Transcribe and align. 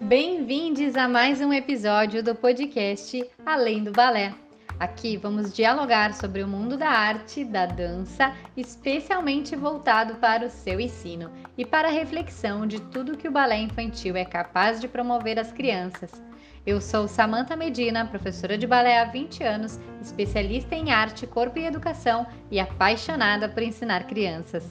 Bem-vindos 0.00 0.94
a 0.94 1.08
mais 1.08 1.40
um 1.40 1.52
episódio 1.52 2.22
do 2.22 2.32
podcast 2.32 3.28
Além 3.44 3.82
do 3.82 3.90
Balé. 3.90 4.32
Aqui 4.78 5.16
vamos 5.16 5.52
dialogar 5.52 6.14
sobre 6.14 6.44
o 6.44 6.48
mundo 6.48 6.76
da 6.76 6.88
arte, 6.88 7.44
da 7.44 7.66
dança, 7.66 8.32
especialmente 8.56 9.56
voltado 9.56 10.14
para 10.20 10.46
o 10.46 10.50
seu 10.50 10.78
ensino 10.78 11.32
e 11.58 11.66
para 11.66 11.88
a 11.88 11.90
reflexão 11.90 12.68
de 12.68 12.80
tudo 12.80 13.16
que 13.16 13.26
o 13.26 13.32
balé 13.32 13.58
infantil 13.58 14.14
é 14.14 14.24
capaz 14.24 14.80
de 14.80 14.86
promover 14.86 15.40
às 15.40 15.50
crianças. 15.50 16.25
Eu 16.66 16.80
sou 16.80 17.06
Samantha 17.06 17.54
Medina, 17.54 18.08
professora 18.08 18.58
de 18.58 18.66
balé 18.66 18.98
há 18.98 19.04
20 19.04 19.44
anos, 19.44 19.78
especialista 20.00 20.74
em 20.74 20.90
arte, 20.90 21.24
corpo 21.24 21.60
e 21.60 21.64
educação 21.64 22.26
e 22.50 22.58
apaixonada 22.58 23.48
por 23.48 23.62
ensinar 23.62 24.04
crianças. 24.08 24.64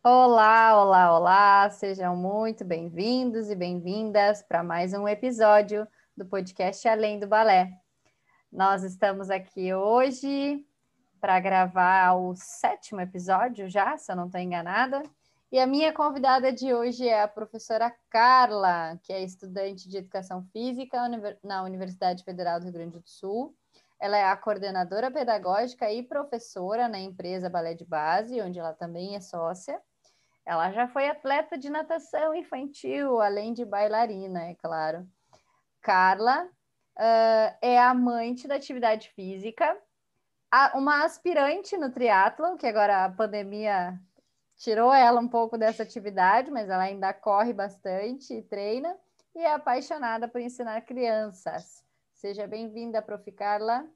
Olá, 0.00 0.80
olá, 0.80 1.18
olá! 1.18 1.70
Sejam 1.70 2.14
muito 2.14 2.64
bem-vindos 2.64 3.50
e 3.50 3.56
bem-vindas 3.56 4.40
para 4.40 4.62
mais 4.62 4.94
um 4.94 5.08
episódio 5.08 5.88
do 6.16 6.24
podcast 6.24 6.86
Além 6.86 7.18
do 7.18 7.26
Balé. 7.26 7.72
Nós 8.52 8.84
estamos 8.84 9.28
aqui 9.28 9.74
hoje 9.74 10.64
para 11.20 11.40
gravar 11.40 12.14
o 12.14 12.32
sétimo 12.36 13.00
episódio 13.00 13.68
já, 13.68 13.96
se 13.96 14.12
eu 14.12 14.14
não 14.14 14.26
estou 14.26 14.40
enganada. 14.40 15.02
E 15.54 15.60
a 15.60 15.68
minha 15.68 15.92
convidada 15.92 16.52
de 16.52 16.74
hoje 16.74 17.06
é 17.06 17.22
a 17.22 17.28
professora 17.28 17.94
Carla, 18.10 18.98
que 19.04 19.12
é 19.12 19.22
estudante 19.22 19.88
de 19.88 19.98
Educação 19.98 20.42
Física 20.52 20.98
na 21.44 21.62
Universidade 21.62 22.24
Federal 22.24 22.58
do 22.58 22.64
Rio 22.64 22.72
Grande 22.72 22.98
do 22.98 23.08
Sul. 23.08 23.54
Ela 24.00 24.16
é 24.16 24.24
a 24.24 24.36
coordenadora 24.36 25.12
pedagógica 25.12 25.88
e 25.92 26.02
professora 26.02 26.88
na 26.88 26.98
empresa 26.98 27.48
Balé 27.48 27.72
de 27.72 27.84
Base, 27.84 28.42
onde 28.42 28.58
ela 28.58 28.72
também 28.72 29.14
é 29.14 29.20
sócia. 29.20 29.80
Ela 30.44 30.72
já 30.72 30.88
foi 30.88 31.08
atleta 31.08 31.56
de 31.56 31.70
natação 31.70 32.34
infantil, 32.34 33.20
além 33.20 33.52
de 33.52 33.64
bailarina, 33.64 34.46
é 34.46 34.56
claro. 34.56 35.06
Carla 35.80 36.46
uh, 36.46 37.56
é 37.62 37.78
amante 37.78 38.48
da 38.48 38.56
atividade 38.56 39.08
física, 39.10 39.80
uma 40.74 41.04
aspirante 41.04 41.76
no 41.76 41.92
triatlo, 41.92 42.56
que 42.56 42.66
agora 42.66 43.04
a 43.04 43.08
pandemia 43.08 43.96
tirou 44.56 44.92
ela 44.92 45.20
um 45.20 45.28
pouco 45.28 45.58
dessa 45.58 45.82
atividade, 45.82 46.50
mas 46.50 46.68
ela 46.68 46.84
ainda 46.84 47.12
corre 47.12 47.52
bastante 47.52 48.34
e 48.34 48.42
treina, 48.42 48.96
e 49.34 49.40
é 49.40 49.52
apaixonada 49.52 50.28
por 50.28 50.40
ensinar 50.40 50.80
crianças. 50.82 51.84
Seja 52.12 52.46
bem-vinda, 52.46 53.02
Prof. 53.02 53.30
Carla. 53.32 53.86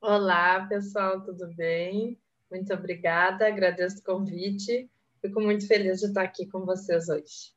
Olá, 0.00 0.66
pessoal, 0.66 1.22
tudo 1.22 1.52
bem? 1.54 2.20
Muito 2.50 2.72
obrigada, 2.74 3.46
agradeço 3.46 4.00
o 4.00 4.04
convite. 4.04 4.90
Fico 5.20 5.40
muito 5.40 5.66
feliz 5.66 6.00
de 6.00 6.06
estar 6.06 6.22
aqui 6.22 6.46
com 6.46 6.66
vocês 6.66 7.08
hoje. 7.08 7.52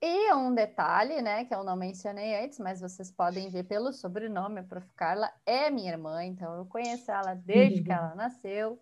E 0.00 0.32
um 0.32 0.54
detalhe, 0.54 1.20
né, 1.20 1.44
que 1.44 1.52
eu 1.52 1.64
não 1.64 1.76
mencionei 1.76 2.42
antes, 2.44 2.60
mas 2.60 2.80
vocês 2.80 3.10
podem 3.10 3.50
ver 3.50 3.64
pelo 3.64 3.92
sobrenome, 3.92 4.60
a 4.60 4.62
Prof. 4.62 4.88
Carla 4.94 5.30
é 5.44 5.70
minha 5.70 5.90
irmã, 5.90 6.24
então 6.24 6.56
eu 6.56 6.64
conheço 6.66 7.10
ela 7.10 7.34
desde 7.34 7.82
que 7.82 7.90
ela 7.92 8.14
nasceu. 8.14 8.80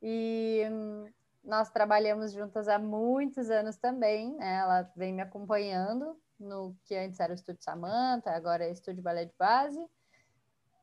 E 0.00 0.62
hum, 0.70 1.06
nós 1.46 1.70
trabalhamos 1.70 2.32
juntas 2.32 2.68
há 2.68 2.78
muitos 2.78 3.50
anos 3.50 3.76
também, 3.76 4.34
né? 4.36 4.56
Ela 4.56 4.90
vem 4.96 5.12
me 5.12 5.22
acompanhando 5.22 6.20
no 6.38 6.76
que 6.84 6.94
antes 6.94 7.20
era 7.20 7.32
o 7.32 7.34
Estúdio 7.34 7.62
Samanta, 7.62 8.30
agora 8.32 8.64
é 8.64 8.70
Estúdio 8.70 9.02
Balé 9.02 9.24
de 9.24 9.34
Base. 9.38 9.78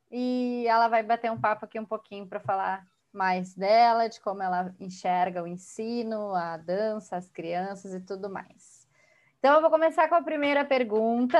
E 0.09 0.65
ela 0.67 0.87
vai 0.87 1.03
bater 1.03 1.31
um 1.31 1.39
papo 1.39 1.65
aqui 1.65 1.79
um 1.79 1.85
pouquinho 1.85 2.27
para 2.27 2.39
falar 2.39 2.85
mais 3.11 3.53
dela, 3.53 4.07
de 4.07 4.19
como 4.21 4.41
ela 4.41 4.73
enxerga 4.79 5.43
o 5.43 5.47
ensino, 5.47 6.33
a 6.33 6.57
dança, 6.57 7.17
as 7.17 7.29
crianças 7.29 7.93
e 7.93 7.99
tudo 7.99 8.29
mais. 8.29 8.87
Então, 9.37 9.55
eu 9.55 9.61
vou 9.61 9.69
começar 9.69 10.07
com 10.07 10.15
a 10.15 10.23
primeira 10.23 10.63
pergunta. 10.65 11.39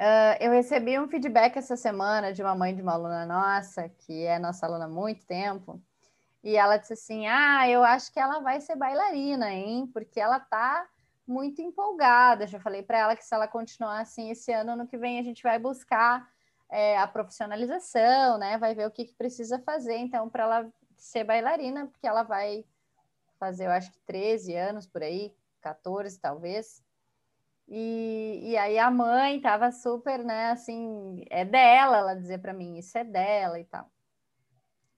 Uh, 0.00 0.34
eu 0.40 0.50
recebi 0.52 0.98
um 0.98 1.08
feedback 1.08 1.56
essa 1.56 1.76
semana 1.76 2.32
de 2.32 2.42
uma 2.42 2.54
mãe 2.54 2.74
de 2.74 2.80
uma 2.80 2.94
aluna 2.94 3.26
nossa, 3.26 3.88
que 3.88 4.24
é 4.24 4.38
nossa 4.38 4.64
aluna 4.64 4.86
há 4.86 4.88
muito 4.88 5.26
tempo, 5.26 5.82
e 6.42 6.56
ela 6.56 6.76
disse 6.76 6.92
assim: 6.92 7.26
Ah, 7.26 7.68
eu 7.68 7.82
acho 7.82 8.12
que 8.12 8.20
ela 8.20 8.40
vai 8.40 8.60
ser 8.60 8.76
bailarina, 8.76 9.52
hein? 9.52 9.88
Porque 9.92 10.20
ela 10.20 10.40
tá 10.40 10.88
muito 11.26 11.60
empolgada. 11.60 12.46
Já 12.46 12.58
falei 12.58 12.82
para 12.82 12.98
ela 12.98 13.16
que 13.16 13.24
se 13.24 13.34
ela 13.34 13.46
continuar 13.48 14.00
assim 14.00 14.30
esse 14.30 14.52
ano, 14.52 14.72
ano 14.72 14.86
que 14.86 14.96
vem 14.96 15.18
a 15.18 15.22
gente 15.22 15.42
vai 15.42 15.58
buscar 15.58 16.28
é, 16.70 16.98
a 16.98 17.06
profissionalização, 17.06 18.38
né? 18.38 18.58
Vai 18.58 18.74
ver 18.74 18.86
o 18.86 18.90
que, 18.90 19.04
que 19.04 19.14
precisa 19.14 19.58
fazer, 19.60 19.96
então, 19.96 20.28
para 20.28 20.44
ela 20.44 20.72
ser 20.96 21.24
bailarina, 21.24 21.86
porque 21.86 22.06
ela 22.06 22.22
vai 22.22 22.64
fazer, 23.38 23.66
eu 23.66 23.70
acho 23.70 23.90
que 23.92 23.98
13 24.00 24.54
anos 24.54 24.86
por 24.86 25.02
aí, 25.02 25.34
14 25.60 26.18
talvez. 26.20 26.82
E, 27.68 28.40
e 28.42 28.56
aí 28.56 28.78
a 28.78 28.90
mãe 28.90 29.36
estava 29.36 29.70
super, 29.70 30.24
né, 30.24 30.50
assim, 30.50 31.24
é 31.30 31.44
dela, 31.44 31.98
ela 31.98 32.14
dizia 32.14 32.38
para 32.38 32.54
mim, 32.54 32.78
isso 32.78 32.96
é 32.96 33.04
dela 33.04 33.60
e 33.60 33.64
tal. 33.64 33.90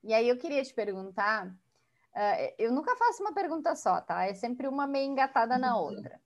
E 0.03 0.15
aí 0.15 0.29
eu 0.29 0.37
queria 0.39 0.63
te 0.63 0.73
perguntar, 0.73 1.47
uh, 1.47 2.55
eu 2.59 2.73
nunca 2.73 2.97
faço 2.97 3.23
uma 3.23 3.33
pergunta 3.33 3.75
só, 3.75 4.01
tá? 4.01 4.25
É 4.25 4.35
sempre 4.35 4.67
uma 4.67 4.87
meio 4.87 5.11
engatada 5.11 5.59
na 5.59 5.79
outra. 5.79 6.21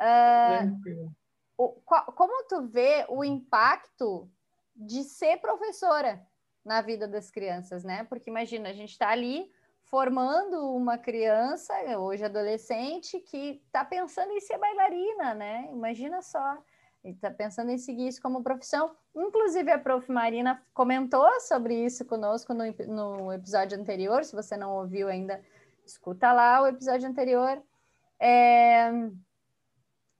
Uh, 0.00 1.12
o, 1.56 1.68
qual, 1.84 2.04
como 2.06 2.46
tu 2.48 2.66
vê 2.66 3.06
o 3.08 3.24
impacto 3.24 4.30
de 4.74 5.04
ser 5.04 5.38
professora 5.38 6.26
na 6.64 6.82
vida 6.82 7.06
das 7.06 7.30
crianças, 7.30 7.84
né? 7.84 8.04
Porque 8.04 8.28
imagina, 8.28 8.68
a 8.68 8.72
gente 8.72 8.90
está 8.90 9.08
ali 9.08 9.50
formando 9.84 10.74
uma 10.74 10.98
criança, 10.98 11.72
hoje 11.98 12.24
adolescente, 12.24 13.20
que 13.20 13.62
está 13.64 13.84
pensando 13.84 14.32
em 14.32 14.40
ser 14.40 14.58
bailarina, 14.58 15.32
né? 15.34 15.68
Imagina 15.70 16.20
só, 16.20 16.58
está 17.10 17.30
pensando 17.30 17.70
em 17.70 17.78
seguir 17.78 18.08
isso 18.08 18.20
como 18.20 18.42
profissão. 18.42 18.94
Inclusive, 19.14 19.70
a 19.70 19.78
prof. 19.78 20.10
Marina 20.10 20.62
comentou 20.74 21.28
sobre 21.40 21.84
isso 21.84 22.04
conosco 22.04 22.52
no, 22.52 22.64
no 22.88 23.32
episódio 23.32 23.78
anterior. 23.78 24.24
Se 24.24 24.34
você 24.34 24.56
não 24.56 24.76
ouviu 24.76 25.08
ainda, 25.08 25.40
escuta 25.84 26.32
lá 26.32 26.62
o 26.62 26.66
episódio 26.66 27.08
anterior. 27.08 27.62
É, 28.18 28.90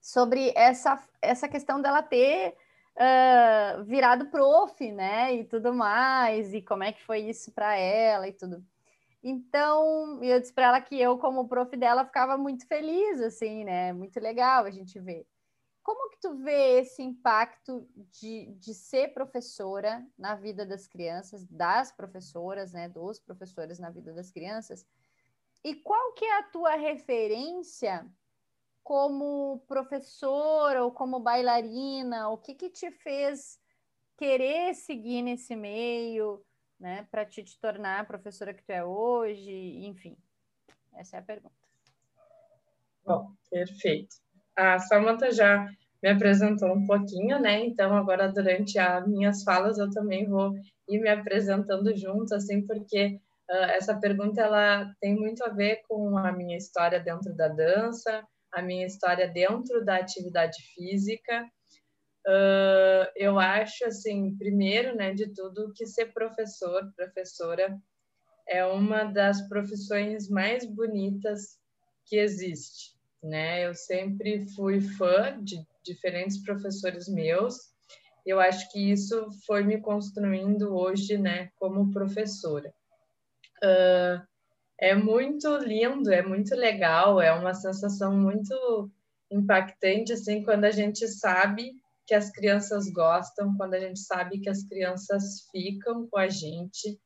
sobre 0.00 0.52
essa, 0.54 1.02
essa 1.20 1.48
questão 1.48 1.82
dela 1.82 2.02
ter 2.02 2.56
uh, 2.96 3.84
virado 3.84 4.26
prof, 4.26 4.92
né? 4.92 5.34
E 5.34 5.44
tudo 5.44 5.74
mais, 5.74 6.54
e 6.54 6.62
como 6.62 6.84
é 6.84 6.92
que 6.92 7.02
foi 7.04 7.20
isso 7.20 7.52
para 7.52 7.76
ela 7.76 8.28
e 8.28 8.32
tudo. 8.32 8.64
Então, 9.22 10.22
eu 10.22 10.40
disse 10.40 10.52
para 10.52 10.66
ela 10.66 10.80
que 10.80 11.00
eu, 11.00 11.18
como 11.18 11.48
prof 11.48 11.76
dela, 11.76 12.04
ficava 12.04 12.38
muito 12.38 12.66
feliz, 12.68 13.20
assim, 13.20 13.64
né? 13.64 13.92
Muito 13.92 14.20
legal 14.20 14.64
a 14.64 14.70
gente 14.70 15.00
ver. 15.00 15.26
Como 15.86 16.10
que 16.10 16.18
tu 16.20 16.34
vê 16.34 16.80
esse 16.80 17.00
impacto 17.00 17.88
de, 18.10 18.46
de 18.56 18.74
ser 18.74 19.14
professora 19.14 20.04
na 20.18 20.34
vida 20.34 20.66
das 20.66 20.88
crianças, 20.88 21.46
das 21.46 21.92
professoras, 21.92 22.72
né? 22.72 22.88
Dos 22.88 23.20
professores 23.20 23.78
na 23.78 23.88
vida 23.88 24.12
das 24.12 24.28
crianças? 24.32 24.84
E 25.62 25.76
qual 25.76 26.12
que 26.14 26.24
é 26.24 26.38
a 26.38 26.42
tua 26.42 26.74
referência 26.74 28.04
como 28.82 29.60
professora 29.68 30.82
ou 30.82 30.90
como 30.90 31.20
bailarina? 31.20 32.30
O 32.30 32.36
que, 32.36 32.56
que 32.56 32.68
te 32.68 32.90
fez 32.90 33.56
querer 34.16 34.74
seguir 34.74 35.22
nesse 35.22 35.54
meio, 35.54 36.44
né, 36.80 37.06
para 37.12 37.24
te, 37.24 37.44
te 37.44 37.60
tornar 37.60 38.00
a 38.00 38.04
professora 38.04 38.52
que 38.52 38.64
tu 38.64 38.70
é 38.70 38.84
hoje? 38.84 39.52
Enfim, 39.86 40.18
essa 40.94 41.14
é 41.14 41.20
a 41.20 41.22
pergunta. 41.22 41.54
Bom, 43.04 43.36
perfeito. 43.48 44.25
A 44.56 44.78
Samantha 44.78 45.30
já 45.30 45.68
me 46.02 46.10
apresentou 46.10 46.72
um 46.72 46.86
pouquinho, 46.86 47.38
né? 47.40 47.64
Então, 47.64 47.96
agora, 47.96 48.28
durante 48.28 48.78
as 48.78 49.06
minhas 49.06 49.42
falas, 49.42 49.78
eu 49.78 49.90
também 49.90 50.28
vou 50.28 50.52
ir 50.88 51.00
me 51.00 51.08
apresentando 51.08 51.94
junto, 51.96 52.34
assim, 52.34 52.64
porque 52.66 53.18
uh, 53.50 53.70
essa 53.76 53.98
pergunta, 53.98 54.40
ela 54.40 54.90
tem 55.00 55.14
muito 55.14 55.44
a 55.44 55.48
ver 55.48 55.82
com 55.88 56.16
a 56.16 56.32
minha 56.32 56.56
história 56.56 57.00
dentro 57.00 57.34
da 57.34 57.48
dança, 57.48 58.24
a 58.52 58.62
minha 58.62 58.86
história 58.86 59.28
dentro 59.28 59.84
da 59.84 59.96
atividade 59.96 60.56
física. 60.74 61.44
Uh, 62.26 63.06
eu 63.14 63.38
acho, 63.38 63.84
assim, 63.84 64.36
primeiro, 64.36 64.96
né, 64.96 65.12
de 65.12 65.32
tudo, 65.32 65.72
que 65.74 65.86
ser 65.86 66.12
professor, 66.12 66.90
professora, 66.96 67.76
é 68.48 68.64
uma 68.64 69.04
das 69.04 69.46
profissões 69.48 70.28
mais 70.28 70.64
bonitas 70.64 71.58
que 72.04 72.16
existe, 72.16 72.95
né? 73.22 73.66
Eu 73.66 73.74
sempre 73.74 74.46
fui 74.54 74.80
fã 74.80 75.42
de 75.42 75.64
diferentes 75.84 76.42
professores 76.42 77.08
meus. 77.08 77.56
Eu 78.24 78.40
acho 78.40 78.70
que 78.72 78.90
isso 78.90 79.28
foi 79.46 79.62
me 79.62 79.80
construindo 79.80 80.74
hoje, 80.74 81.16
né, 81.16 81.50
como 81.56 81.92
professora. 81.92 82.74
Uh, 83.62 84.20
é 84.78 84.94
muito 84.94 85.56
lindo, 85.58 86.12
é 86.12 86.22
muito 86.22 86.54
legal, 86.54 87.20
é 87.20 87.32
uma 87.32 87.54
sensação 87.54 88.16
muito 88.16 88.90
impactante 89.30 90.12
assim 90.12 90.44
quando 90.44 90.64
a 90.64 90.70
gente 90.70 91.08
sabe 91.08 91.72
que 92.06 92.14
as 92.14 92.30
crianças 92.30 92.88
gostam, 92.90 93.56
quando 93.56 93.74
a 93.74 93.80
gente 93.80 93.98
sabe 93.98 94.38
que 94.38 94.48
as 94.48 94.62
crianças 94.62 95.48
ficam 95.50 96.06
com 96.08 96.18
a 96.18 96.28
gente 96.28 97.00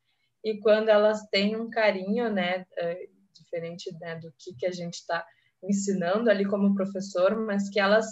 e 0.44 0.58
quando 0.58 0.88
elas 0.88 1.22
têm 1.30 1.56
um 1.56 1.70
carinho, 1.70 2.30
né, 2.30 2.66
é, 2.76 3.08
diferente 3.32 3.90
né, 4.00 4.16
do 4.16 4.32
que, 4.38 4.54
que 4.54 4.66
a 4.66 4.72
gente 4.72 4.94
está 4.94 5.24
ensinando 5.62 6.30
ali 6.30 6.44
como 6.44 6.74
professor, 6.74 7.36
mas 7.44 7.68
que 7.68 7.78
elas 7.80 8.06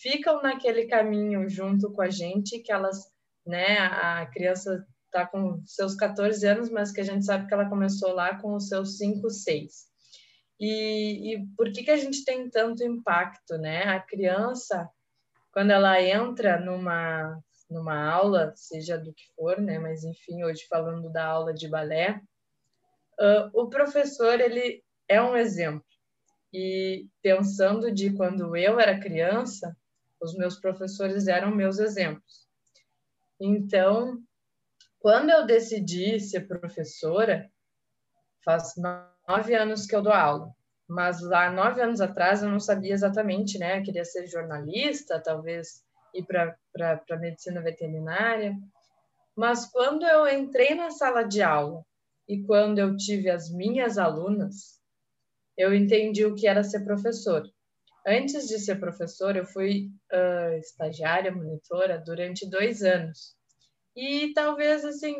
ficam 0.00 0.42
naquele 0.42 0.86
caminho 0.86 1.48
junto 1.48 1.92
com 1.92 2.02
a 2.02 2.10
gente, 2.10 2.60
que 2.60 2.72
elas, 2.72 3.06
né, 3.46 3.78
a 3.78 4.26
criança 4.26 4.86
está 5.06 5.26
com 5.26 5.60
seus 5.66 5.94
14 5.94 6.46
anos, 6.46 6.70
mas 6.70 6.92
que 6.92 7.00
a 7.00 7.04
gente 7.04 7.24
sabe 7.24 7.46
que 7.46 7.54
ela 7.54 7.68
começou 7.68 8.12
lá 8.12 8.36
com 8.40 8.54
os 8.54 8.68
seus 8.68 8.96
5, 8.96 9.28
6. 9.28 9.90
E, 10.60 11.34
e 11.34 11.46
por 11.56 11.72
que, 11.72 11.82
que 11.82 11.90
a 11.90 11.96
gente 11.96 12.24
tem 12.24 12.48
tanto 12.48 12.84
impacto, 12.84 13.56
né? 13.58 13.84
A 13.84 13.98
criança, 13.98 14.88
quando 15.52 15.70
ela 15.70 16.00
entra 16.00 16.60
numa, 16.60 17.42
numa 17.68 18.10
aula, 18.10 18.52
seja 18.54 18.98
do 18.98 19.12
que 19.12 19.24
for, 19.34 19.58
né? 19.58 19.78
Mas 19.78 20.04
enfim, 20.04 20.44
hoje 20.44 20.66
falando 20.68 21.10
da 21.10 21.24
aula 21.24 21.54
de 21.54 21.66
balé, 21.66 22.20
uh, 23.18 23.50
o 23.54 23.68
professor 23.68 24.38
ele 24.38 24.82
é 25.08 25.20
um 25.20 25.36
exemplo. 25.36 25.84
E 26.52 27.06
pensando 27.22 27.92
de 27.92 28.12
quando 28.12 28.56
eu 28.56 28.80
era 28.80 29.00
criança, 29.00 29.76
os 30.20 30.34
meus 30.36 30.58
professores 30.58 31.28
eram 31.28 31.54
meus 31.54 31.78
exemplos. 31.78 32.48
Então, 33.40 34.18
quando 34.98 35.30
eu 35.30 35.46
decidi 35.46 36.18
ser 36.20 36.48
professora, 36.48 37.50
faz 38.44 38.74
nove 39.26 39.54
anos 39.54 39.86
que 39.86 39.94
eu 39.94 40.02
dou 40.02 40.12
aula, 40.12 40.52
mas 40.88 41.22
lá 41.22 41.50
nove 41.50 41.80
anos 41.80 42.00
atrás 42.00 42.42
eu 42.42 42.50
não 42.50 42.60
sabia 42.60 42.92
exatamente, 42.92 43.58
né? 43.58 43.78
Eu 43.78 43.82
queria 43.82 44.04
ser 44.04 44.26
jornalista, 44.26 45.22
talvez 45.22 45.84
ir 46.12 46.26
para 46.26 47.18
medicina 47.18 47.62
veterinária. 47.62 48.54
Mas 49.36 49.64
quando 49.66 50.04
eu 50.04 50.26
entrei 50.28 50.74
na 50.74 50.90
sala 50.90 51.22
de 51.22 51.40
aula 51.40 51.84
e 52.28 52.42
quando 52.42 52.78
eu 52.78 52.96
tive 52.96 53.30
as 53.30 53.50
minhas 53.50 53.96
alunas, 53.96 54.79
eu 55.60 55.74
entendi 55.74 56.24
o 56.24 56.34
que 56.34 56.46
era 56.46 56.64
ser 56.64 56.84
professor. 56.84 57.42
Antes 58.06 58.48
de 58.48 58.58
ser 58.58 58.76
professor, 58.80 59.36
eu 59.36 59.44
fui 59.44 59.90
uh, 60.12 60.56
estagiária, 60.58 61.30
monitora 61.30 62.02
durante 62.04 62.48
dois 62.48 62.82
anos 62.82 63.36
e 63.94 64.32
talvez 64.34 64.84
assim 64.84 65.16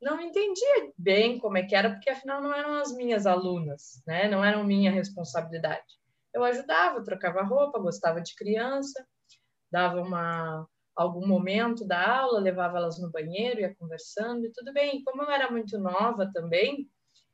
não 0.00 0.20
entendia 0.20 0.92
bem 0.96 1.38
como 1.38 1.58
é 1.58 1.62
que 1.62 1.74
era, 1.74 1.90
porque 1.90 2.10
afinal 2.10 2.42
não 2.42 2.54
eram 2.54 2.74
as 2.74 2.94
minhas 2.94 3.26
alunas, 3.26 4.02
né? 4.06 4.28
Não 4.28 4.42
eram 4.42 4.64
minha 4.64 4.90
responsabilidade. 4.90 5.84
Eu 6.32 6.42
ajudava, 6.44 7.04
trocava 7.04 7.42
roupa, 7.42 7.78
gostava 7.78 8.20
de 8.20 8.34
criança, 8.34 9.06
dava 9.70 10.00
uma 10.00 10.66
algum 10.96 11.26
momento 11.26 11.86
da 11.86 12.18
aula, 12.20 12.40
levava 12.40 12.78
elas 12.78 12.98
no 13.00 13.10
banheiro, 13.10 13.60
ia 13.60 13.74
conversando 13.74 14.44
e 14.46 14.52
tudo 14.52 14.72
bem. 14.72 15.02
Como 15.04 15.22
eu 15.22 15.30
era 15.30 15.50
muito 15.50 15.78
nova 15.78 16.30
também, 16.32 16.88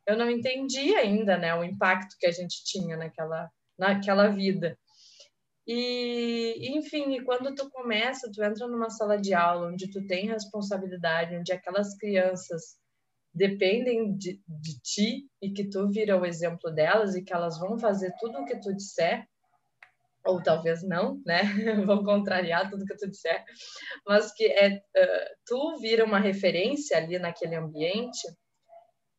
eu 0.06 0.16
não 0.16 0.30
entendia 0.30 1.00
ainda, 1.00 1.36
né, 1.36 1.54
o 1.54 1.64
impacto 1.64 2.16
que 2.18 2.26
a 2.26 2.32
gente 2.32 2.64
tinha 2.64 2.96
naquela 2.96 3.50
naquela 3.78 4.28
vida. 4.28 4.78
E, 5.66 6.76
enfim, 6.78 7.22
quando 7.24 7.54
tu 7.54 7.68
começa, 7.70 8.30
tu 8.32 8.42
entra 8.42 8.68
numa 8.68 8.88
sala 8.88 9.18
de 9.18 9.34
aula 9.34 9.68
onde 9.68 9.90
tu 9.90 10.06
tem 10.06 10.28
responsabilidade, 10.28 11.36
onde 11.36 11.52
aquelas 11.52 11.96
crianças 11.98 12.76
dependem 13.34 14.16
de, 14.16 14.40
de 14.48 14.80
ti 14.80 15.28
e 15.42 15.52
que 15.52 15.68
tu 15.68 15.88
vira 15.90 16.18
o 16.18 16.24
exemplo 16.24 16.70
delas 16.70 17.14
e 17.16 17.22
que 17.22 17.34
elas 17.34 17.58
vão 17.58 17.78
fazer 17.78 18.14
tudo 18.18 18.38
o 18.38 18.44
que 18.46 18.58
tu 18.60 18.74
disser, 18.74 19.26
ou 20.24 20.42
talvez 20.42 20.82
não, 20.82 21.20
né? 21.26 21.42
vão 21.84 22.02
contrariar 22.04 22.70
tudo 22.70 22.86
que 22.86 22.96
tu 22.96 23.10
disser, 23.10 23.44
mas 24.06 24.32
que 24.32 24.46
é, 24.46 24.80
tu 25.44 25.78
vira 25.80 26.04
uma 26.04 26.18
referência 26.18 26.96
ali 26.96 27.18
naquele 27.18 27.56
ambiente, 27.56 28.26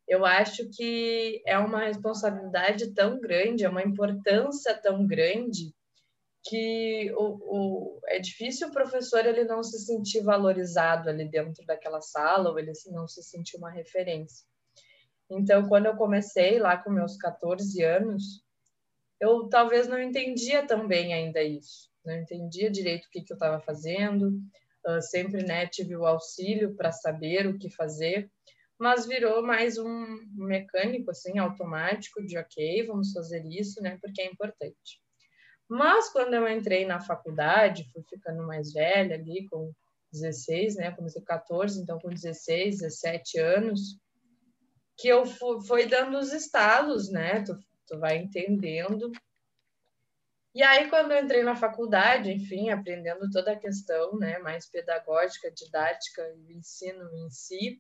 eu 0.08 0.26
acho 0.26 0.70
que 0.70 1.42
é 1.46 1.58
uma 1.58 1.86
responsabilidade 1.86 2.94
tão 2.94 3.20
grande, 3.20 3.66
é 3.66 3.70
uma 3.70 3.84
importância 3.84 4.74
tão 4.74 5.06
grande 5.06 5.76
que 6.44 7.12
o, 7.14 7.26
o, 7.42 8.00
é 8.06 8.20
difícil 8.20 8.70
o 8.70 8.72
professor 8.72 9.26
ele 9.26 9.44
não 9.44 9.62
se 9.62 9.80
sentir 9.80 10.22
valorizado 10.22 11.10
ali 11.10 11.30
dentro 11.30 11.66
daquela 11.66 12.00
sala 12.00 12.50
ou 12.50 12.58
ele 12.58 12.72
não 12.92 13.06
se 13.06 13.22
sentir 13.22 13.58
uma 13.58 13.70
referência. 13.70 14.46
Então, 15.30 15.68
quando 15.68 15.88
eu 15.88 15.98
comecei 15.98 16.58
lá 16.58 16.78
com 16.78 16.90
meus 16.90 17.18
14 17.18 17.84
anos, 17.84 18.42
eu 19.20 19.50
talvez 19.50 19.88
não 19.88 20.02
entendia 20.02 20.66
tão 20.66 20.88
bem 20.88 21.14
ainda 21.14 21.44
isso, 21.44 21.90
não 22.06 22.16
entendia 22.16 22.72
direito 22.72 23.08
o 23.08 23.10
que, 23.10 23.22
que 23.22 23.34
eu 23.34 23.36
estava 23.36 23.60
fazendo, 23.60 24.40
uh, 24.86 25.02
sempre 25.02 25.44
né, 25.44 25.68
tive 25.68 25.98
o 25.98 26.06
auxílio 26.06 26.76
para 26.76 26.94
saber 26.94 27.46
o 27.46 27.58
que 27.58 27.70
fazer, 27.70 28.32
mas 28.80 29.06
virou 29.06 29.42
mais 29.42 29.78
um 29.78 30.06
mecânico 30.34 31.12
assim 31.12 31.38
automático 31.40 32.26
de 32.26 32.38
ok, 32.38 32.86
vamos 32.86 33.12
fazer 33.12 33.46
isso, 33.46 33.82
né, 33.82 33.98
porque 34.02 34.22
é 34.22 34.26
importante. 34.26 35.02
Mas 35.70 36.10
quando 36.10 36.34
eu 36.34 36.48
entrei 36.48 36.86
na 36.86 37.00
faculdade, 37.00 37.90
fui 37.92 38.02
ficando 38.10 38.46
mais 38.46 38.72
velha 38.72 39.16
ali, 39.16 39.48
com 39.50 39.74
16, 40.14 40.76
né? 40.76 40.92
Comecei 40.92 41.22
com 41.22 41.28
14, 41.28 41.82
então 41.82 42.00
com 42.00 42.10
16, 42.10 42.80
17 42.80 43.40
anos, 43.40 44.00
que 44.98 45.08
eu 45.08 45.26
fui, 45.26 45.62
foi 45.66 45.86
dando 45.86 46.18
os 46.18 46.32
estalos, 46.32 47.10
né? 47.10 47.44
Tu, 47.44 47.58
tu 47.86 48.00
vai 48.00 48.18
entendendo. 48.18 49.12
E 50.56 50.64
aí, 50.64 50.90
quando 50.90 51.12
eu 51.12 51.24
entrei 51.24 51.44
na 51.44 51.56
faculdade, 51.56 52.32
enfim, 52.32 52.70
aprendendo 52.70 53.30
toda 53.30 53.52
a 53.52 53.60
questão, 53.60 54.18
né, 54.18 54.40
mais 54.40 54.68
pedagógica, 54.68 55.52
didática 55.52 56.24
o 56.34 56.52
ensino 56.52 57.08
em 57.16 57.30
si, 57.30 57.80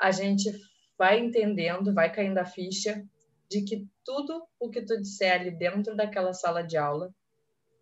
a 0.00 0.10
gente 0.10 0.50
vai 0.98 1.18
entendendo, 1.18 1.94
vai 1.94 2.12
caindo 2.12 2.38
a 2.38 2.44
ficha 2.44 3.04
de 3.48 3.62
que 3.62 3.86
tudo 4.04 4.46
o 4.58 4.70
que 4.70 4.82
tu 4.82 5.00
disser 5.00 5.40
ali 5.40 5.50
dentro 5.50 5.94
daquela 5.94 6.32
sala 6.32 6.62
de 6.62 6.76
aula, 6.76 7.14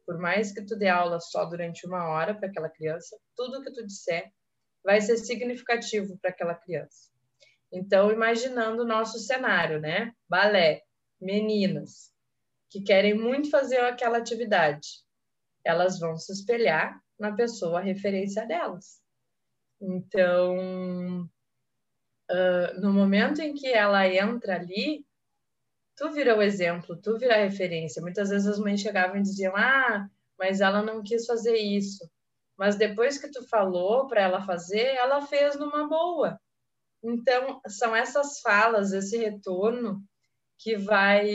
por 0.07 0.19
mais 0.19 0.53
que 0.53 0.65
tu 0.65 0.77
dê 0.77 0.89
aula 0.89 1.19
só 1.21 1.45
durante 1.45 1.87
uma 1.87 2.09
hora 2.09 2.35
para 2.35 2.49
aquela 2.49 2.69
criança, 2.69 3.17
tudo 3.37 3.59
o 3.59 3.63
que 3.63 3.73
tu 3.73 3.87
disser 3.87 4.31
vai 4.85 5.01
ser 5.01 5.17
significativo 5.17 6.19
para 6.19 6.31
aquela 6.31 6.55
criança. 6.55 7.11
Então, 7.73 8.13
imaginando 8.13 8.83
o 8.83 8.87
nosso 8.87 9.19
cenário, 9.19 9.81
né? 9.81 10.13
Balé, 10.29 10.83
meninas 11.21 12.13
que 12.69 12.83
querem 12.83 13.15
muito 13.15 13.51
fazer 13.51 13.81
aquela 13.81 14.19
atividade, 14.19 15.05
elas 15.65 15.99
vão 15.99 16.17
se 16.17 16.33
espelhar 16.33 17.01
na 17.19 17.33
pessoa 17.35 17.81
referência 17.81 18.47
delas. 18.47 19.01
Então, 19.81 21.29
uh, 22.31 22.81
no 22.81 22.93
momento 22.93 23.41
em 23.41 23.55
que 23.55 23.69
ela 23.69 24.07
entra 24.07 24.57
ali, 24.57 25.05
tu 25.97 26.11
vira 26.13 26.37
o 26.37 26.43
exemplo, 26.43 26.97
tu 27.01 27.19
vira 27.19 27.35
a 27.35 27.45
referência. 27.45 28.03
Muitas 28.03 28.31
vezes 28.31 28.47
as 28.49 28.59
mães 28.59 28.81
chegavam 28.81 29.17
e 29.17 29.23
diziam: 29.23 29.55
"Ah, 29.57 30.09
mas 30.39 30.61
ela 30.61 30.83
não 30.83 31.03
quis 31.03 31.27
fazer 31.27 31.57
isso". 31.57 32.09
Mas 32.57 32.77
depois 32.77 33.19
que 33.19 33.31
tu 33.31 33.47
falou 33.49 34.07
para 34.07 34.23
ela 34.23 34.43
fazer, 34.47 34.95
ela 34.97 35.23
fez 35.23 35.57
numa 35.59 35.89
boa. 35.89 36.39
Então, 37.03 37.61
são 37.69 37.95
essas 37.95 38.41
falas, 38.41 38.93
esse 38.93 39.19
retorno 39.19 40.03
que 40.59 40.77
vai 40.77 41.27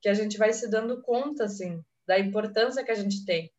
que 0.00 0.08
a 0.08 0.14
gente 0.14 0.38
vai 0.38 0.52
se 0.52 0.70
dando 0.70 1.02
conta 1.02 1.44
assim 1.44 1.82
da 2.06 2.18
importância 2.18 2.84
que 2.84 2.90
a 2.90 2.94
gente 2.94 3.24
tem 3.24 3.50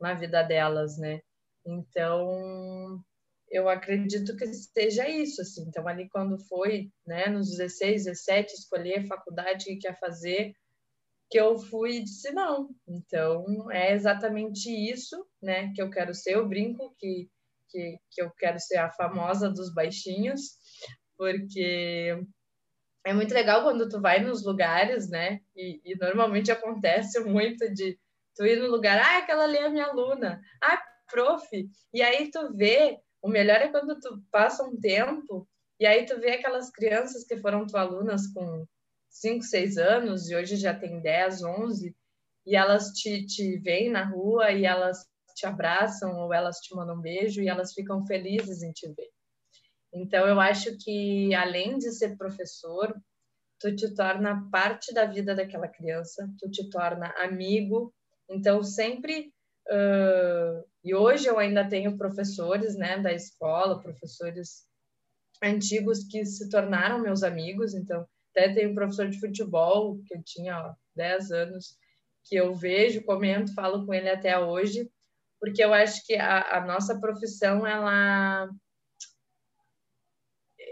na 0.00 0.14
vida 0.14 0.42
delas, 0.42 0.98
né? 0.98 1.20
Então, 1.64 3.02
eu 3.50 3.68
acredito 3.68 4.36
que 4.36 4.46
seja 4.46 5.08
isso, 5.08 5.42
assim. 5.42 5.64
Então, 5.66 5.86
ali 5.88 6.08
quando 6.08 6.38
foi, 6.46 6.90
né, 7.04 7.26
nos 7.26 7.50
16, 7.50 8.04
17, 8.04 8.54
escolher 8.54 9.06
faculdade 9.06 9.64
que 9.64 9.76
quer 9.76 9.98
fazer, 9.98 10.54
que 11.28 11.38
eu 11.38 11.58
fui 11.58 11.96
e 11.96 12.04
disse 12.04 12.30
não. 12.32 12.68
Então, 12.86 13.70
é 13.70 13.92
exatamente 13.92 14.70
isso, 14.70 15.26
né, 15.42 15.72
que 15.74 15.82
eu 15.82 15.90
quero 15.90 16.14
ser. 16.14 16.34
Eu 16.34 16.48
brinco 16.48 16.94
que, 16.98 17.28
que, 17.68 17.98
que 18.10 18.22
eu 18.22 18.30
quero 18.32 18.58
ser 18.60 18.78
a 18.78 18.90
famosa 18.90 19.50
dos 19.50 19.72
baixinhos, 19.74 20.40
porque 21.16 22.16
é 23.04 23.12
muito 23.12 23.34
legal 23.34 23.62
quando 23.62 23.88
tu 23.88 24.00
vai 24.00 24.20
nos 24.20 24.44
lugares, 24.44 25.08
né, 25.08 25.40
e, 25.56 25.80
e 25.84 25.96
normalmente 25.96 26.52
acontece 26.52 27.18
muito 27.24 27.72
de 27.72 27.98
tu 28.36 28.46
ir 28.46 28.60
no 28.60 28.70
lugar, 28.70 28.98
ah, 28.98 29.18
aquela 29.18 29.44
ali 29.44 29.58
é 29.58 29.68
minha 29.68 29.86
aluna, 29.86 30.40
ah, 30.62 30.80
prof, 31.10 31.46
e 31.92 32.02
aí 32.02 32.30
tu 32.30 32.54
vê 32.56 32.98
o 33.22 33.28
melhor 33.28 33.60
é 33.60 33.68
quando 33.68 33.98
tu 34.00 34.22
passa 34.30 34.64
um 34.64 34.78
tempo 34.78 35.48
e 35.78 35.86
aí 35.86 36.04
tu 36.04 36.18
vê 36.20 36.32
aquelas 36.32 36.70
crianças 36.70 37.24
que 37.24 37.36
foram 37.38 37.66
tuas 37.66 37.86
alunas 37.86 38.26
com 38.28 38.66
5, 39.08 39.44
6 39.44 39.78
anos 39.78 40.28
e 40.28 40.36
hoje 40.36 40.56
já 40.56 40.74
tem 40.74 41.00
10, 41.00 41.42
11 41.42 41.96
e 42.46 42.56
elas 42.56 42.88
te, 42.92 43.26
te 43.26 43.58
veem 43.58 43.90
na 43.90 44.04
rua 44.04 44.50
e 44.52 44.64
elas 44.64 45.06
te 45.34 45.46
abraçam 45.46 46.18
ou 46.18 46.32
elas 46.32 46.58
te 46.58 46.74
mandam 46.74 46.96
um 46.96 47.00
beijo 47.00 47.42
e 47.42 47.48
elas 47.48 47.72
ficam 47.72 48.06
felizes 48.06 48.62
em 48.62 48.72
te 48.72 48.88
ver. 48.88 49.10
Então 49.92 50.26
eu 50.26 50.38
acho 50.38 50.76
que 50.78 51.34
além 51.34 51.78
de 51.78 51.92
ser 51.92 52.16
professor, 52.16 52.94
tu 53.58 53.74
te 53.74 53.94
torna 53.94 54.48
parte 54.50 54.92
da 54.94 55.06
vida 55.06 55.34
daquela 55.34 55.68
criança, 55.68 56.28
tu 56.38 56.50
te 56.50 56.68
torna 56.70 57.12
amigo. 57.18 57.92
Então 58.28 58.62
sempre 58.62 59.32
uh, 59.68 60.69
E 60.82 60.94
hoje 60.94 61.26
eu 61.26 61.38
ainda 61.38 61.68
tenho 61.68 61.96
professores, 61.96 62.76
né, 62.76 62.98
da 62.98 63.12
escola, 63.12 63.80
professores 63.80 64.66
antigos 65.42 66.04
que 66.04 66.24
se 66.24 66.48
tornaram 66.48 67.00
meus 67.00 67.22
amigos, 67.22 67.74
então 67.74 68.06
até 68.30 68.52
tenho 68.52 68.70
um 68.70 68.74
professor 68.74 69.08
de 69.08 69.18
futebol 69.18 70.00
que 70.06 70.14
eu 70.14 70.22
tinha 70.22 70.58
ó, 70.58 70.74
10 70.94 71.30
anos, 71.32 71.76
que 72.24 72.36
eu 72.36 72.54
vejo, 72.54 73.04
comento, 73.04 73.54
falo 73.54 73.84
com 73.84 73.92
ele 73.92 74.08
até 74.08 74.38
hoje, 74.38 74.90
porque 75.40 75.64
eu 75.64 75.72
acho 75.72 76.06
que 76.06 76.14
a, 76.14 76.58
a 76.58 76.66
nossa 76.66 77.00
profissão, 77.00 77.66
ela 77.66 78.48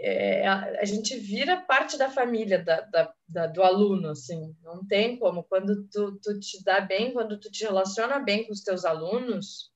é, 0.01 0.47
a, 0.47 0.79
a, 0.79 0.85
gente 0.85 1.17
vira 1.17 1.61
parte 1.61 1.97
da 1.97 2.09
família 2.09 2.63
da, 2.63 2.81
da, 2.81 3.13
da, 3.27 3.47
do 3.47 3.61
aluno, 3.61 4.09
assim, 4.09 4.55
não 4.63 4.85
tem 4.85 5.17
como. 5.17 5.43
Quando 5.43 5.87
tu, 5.89 6.17
tu 6.21 6.39
te 6.39 6.63
dá 6.63 6.79
bem, 6.79 7.11
quando 7.11 7.37
tu 7.37 7.51
te 7.51 7.65
relaciona 7.65 8.19
bem 8.19 8.45
com 8.45 8.53
os 8.53 8.63
teus 8.63 8.85
alunos, 8.85 9.71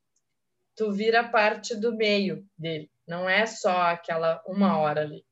tu 0.76 0.92
vira 0.92 1.28
parte 1.30 1.76
do 1.76 1.96
meio 1.96 2.46
dele. 2.58 2.90
Não 3.08 3.30
é 3.30 3.46
só 3.46 3.82
aquela 3.84 4.42
uma 4.46 4.78
hora 4.78 5.02
ali. 5.02 5.26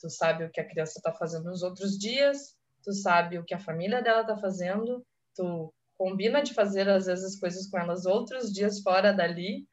Tu 0.00 0.10
sabe 0.10 0.44
o 0.44 0.50
que 0.50 0.60
a 0.60 0.68
criança 0.68 0.98
está 0.98 1.12
fazendo 1.12 1.44
nos 1.44 1.62
outros 1.62 1.98
dias, 1.98 2.56
tu 2.82 2.92
sabe 2.92 3.38
o 3.38 3.44
que 3.44 3.54
a 3.54 3.58
família 3.58 4.02
dela 4.02 4.20
está 4.20 4.36
fazendo, 4.36 5.04
tu 5.34 5.72
combina 5.96 6.42
de 6.42 6.52
fazer 6.52 6.88
às 6.88 7.06
vezes 7.06 7.38
coisas 7.38 7.66
com 7.68 7.78
elas 7.78 8.04
outros 8.04 8.52
dias 8.52 8.80
fora 8.80 9.12
dali, 9.12 9.66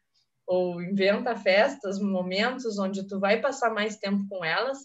ou 0.48 0.82
inventa 0.82 1.36
festas, 1.36 2.00
momentos 2.00 2.80
onde 2.80 3.08
tu 3.08 3.20
vai 3.20 3.42
passar 3.42 3.72
mais 3.72 3.98
tempo 3.98 4.26
com 4.30 4.44
elas. 4.44 4.80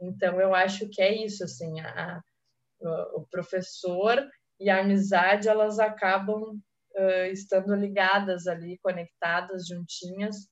Então 0.00 0.40
eu 0.40 0.54
acho 0.54 0.88
que 0.88 1.02
é 1.02 1.24
isso 1.24 1.44
assim, 1.44 1.80
a, 1.80 2.20
a, 2.82 3.10
o 3.14 3.26
professor 3.30 4.26
e 4.58 4.70
a 4.70 4.80
amizade 4.80 5.48
elas 5.48 5.78
acabam 5.78 6.58
uh, 6.96 7.26
estando 7.32 7.74
ligadas 7.74 8.46
ali, 8.46 8.78
conectadas, 8.78 9.66
juntinhas, 9.66 10.48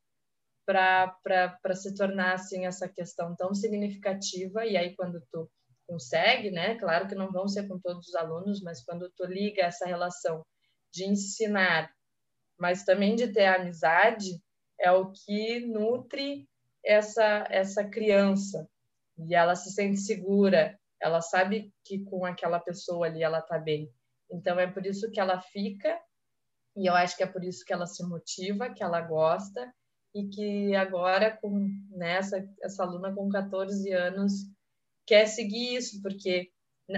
para 0.66 1.74
se 1.74 1.94
tornar 1.94 2.34
assim 2.34 2.66
essa 2.66 2.88
questão 2.88 3.34
tão 3.34 3.54
significativa. 3.54 4.66
E 4.66 4.76
aí 4.76 4.94
quando 4.94 5.22
tu 5.32 5.50
consegue, 5.86 6.50
né? 6.50 6.74
Claro 6.78 7.08
que 7.08 7.14
não 7.14 7.32
vão 7.32 7.48
ser 7.48 7.66
com 7.66 7.78
todos 7.78 8.08
os 8.08 8.14
alunos, 8.14 8.60
mas 8.62 8.84
quando 8.84 9.10
tu 9.16 9.24
liga 9.24 9.62
essa 9.62 9.86
relação 9.86 10.44
de 10.92 11.04
ensinar, 11.06 11.90
mas 12.58 12.84
também 12.84 13.16
de 13.16 13.32
ter 13.32 13.46
amizade, 13.46 14.38
é 14.78 14.92
o 14.92 15.10
que 15.10 15.60
nutre 15.60 16.46
essa 16.84 17.46
essa 17.50 17.84
criança. 17.88 18.68
E 19.18 19.34
ela 19.34 19.56
se 19.56 19.72
sente 19.72 19.98
segura, 20.00 20.78
ela 21.00 21.20
sabe 21.20 21.72
que 21.84 22.04
com 22.04 22.24
aquela 22.24 22.60
pessoa 22.60 23.06
ali 23.06 23.22
ela 23.22 23.40
tá 23.40 23.58
bem. 23.58 23.90
Então 24.30 24.60
é 24.60 24.66
por 24.66 24.84
isso 24.84 25.10
que 25.10 25.18
ela 25.18 25.40
fica 25.40 25.98
e 26.78 26.86
eu 26.86 26.94
acho 26.94 27.16
que 27.16 27.24
é 27.24 27.26
por 27.26 27.42
isso 27.42 27.64
que 27.64 27.72
ela 27.72 27.86
se 27.86 28.04
motiva, 28.06 28.72
que 28.72 28.84
ela 28.84 29.00
gosta 29.00 29.74
e 30.14 30.28
que 30.28 30.76
agora 30.76 31.36
com 31.36 31.68
nessa 31.90 32.38
né, 32.38 32.48
essa 32.62 32.84
aluna 32.84 33.12
com 33.12 33.28
14 33.28 33.90
anos 33.92 34.32
quer 35.04 35.26
seguir 35.26 35.74
isso, 35.74 36.00
porque 36.00 36.52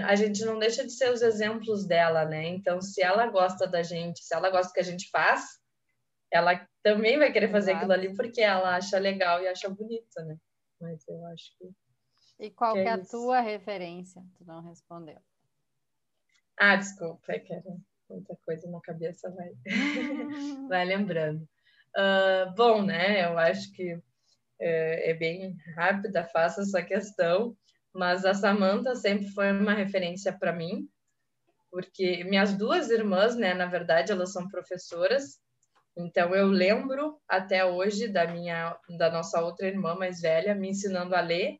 a 0.05 0.15
gente 0.15 0.45
não 0.45 0.59
deixa 0.59 0.85
de 0.85 0.91
ser 0.91 1.11
os 1.11 1.23
exemplos 1.23 1.87
dela, 1.87 2.25
né? 2.25 2.47
Então, 2.47 2.79
se 2.79 3.01
ela 3.01 3.25
gosta 3.25 3.67
da 3.67 3.81
gente, 3.81 4.23
se 4.23 4.35
ela 4.35 4.51
gosta 4.51 4.67
do 4.67 4.73
que 4.73 4.79
a 4.79 4.83
gente 4.83 5.09
faz, 5.09 5.43
ela 6.31 6.65
também 6.83 7.17
vai 7.17 7.31
querer 7.31 7.51
fazer 7.51 7.71
Exato. 7.71 7.85
aquilo 7.85 7.93
ali 7.93 8.15
porque 8.15 8.41
ela 8.41 8.75
acha 8.75 8.99
legal 8.99 9.41
e 9.41 9.47
acha 9.47 9.67
bonita, 9.67 10.23
né? 10.23 10.37
Mas 10.79 11.05
eu 11.07 11.25
acho 11.25 11.57
que. 11.57 11.71
E 12.39 12.51
qual 12.51 12.73
que 12.73 12.79
é, 12.79 12.85
é 12.85 12.91
a 12.91 13.03
tua 13.03 13.39
referência? 13.39 14.23
Tu 14.37 14.45
não 14.45 14.61
respondeu. 14.61 15.19
Ah, 16.57 16.75
desculpa, 16.75 17.33
é 17.33 17.39
que 17.39 17.51
era 17.51 17.75
muita 18.11 18.35
coisa 18.45 18.69
na 18.69 18.81
cabeça 18.81 19.29
vai, 19.31 19.51
vai 20.67 20.85
lembrando. 20.85 21.47
Uh, 21.95 22.53
bom, 22.55 22.81
né? 22.81 23.25
Eu 23.25 23.37
acho 23.37 23.71
que 23.73 23.99
é, 24.59 25.11
é, 25.11 25.13
bem 25.13 25.57
rápida, 25.75 26.23
fácil 26.25 26.63
essa 26.63 26.81
questão, 26.81 27.55
mas 27.93 28.25
a 28.25 28.33
Samantha 28.33 28.95
sempre 28.95 29.27
foi 29.29 29.51
uma 29.51 29.73
referência 29.73 30.31
para 30.31 30.53
mim, 30.53 30.87
porque 31.69 32.23
minhas 32.23 32.57
duas 32.57 32.89
irmãs, 32.89 33.35
né? 33.35 33.53
Na 33.53 33.65
verdade, 33.65 34.11
elas 34.11 34.31
são 34.31 34.47
professoras, 34.47 35.39
então 35.97 36.33
eu 36.35 36.47
lembro 36.47 37.19
até 37.27 37.65
hoje 37.65 38.07
da 38.07 38.25
minha, 38.27 38.77
da 38.97 39.11
nossa 39.11 39.41
outra 39.41 39.67
irmã 39.67 39.95
mais 39.95 40.21
velha 40.21 40.55
me 40.55 40.69
ensinando 40.69 41.15
a 41.15 41.21
ler. 41.21 41.57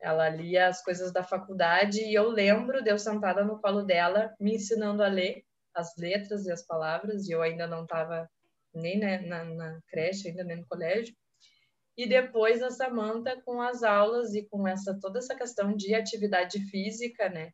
Ela 0.00 0.28
lia 0.28 0.68
as 0.68 0.82
coisas 0.82 1.12
da 1.12 1.22
faculdade 1.22 2.00
e 2.00 2.12
eu 2.12 2.28
lembro 2.28 2.82
de 2.82 2.90
eu 2.90 2.98
sentada 2.98 3.42
no 3.42 3.58
colo 3.60 3.82
dela 3.82 4.34
me 4.38 4.56
ensinando 4.56 5.02
a 5.02 5.08
ler 5.08 5.42
as 5.74 5.96
letras 5.96 6.46
e 6.46 6.52
as 6.52 6.62
palavras, 6.62 7.28
e 7.28 7.32
eu 7.32 7.42
ainda 7.42 7.66
não 7.66 7.82
estava 7.82 8.30
nem 8.72 8.98
né, 8.98 9.20
na, 9.20 9.44
na, 9.44 9.80
creche, 9.88 10.28
ainda 10.28 10.44
nem 10.44 10.58
no 10.58 10.66
colégio. 10.66 11.14
E 11.96 12.06
depois 12.08 12.62
a 12.62 12.70
Samanta 12.70 13.40
com 13.42 13.60
as 13.60 13.82
aulas 13.82 14.34
e 14.34 14.42
com 14.42 14.66
essa 14.66 14.98
toda 15.00 15.18
essa 15.18 15.34
questão 15.34 15.76
de 15.76 15.94
atividade 15.94 16.58
física, 16.66 17.28
né? 17.28 17.52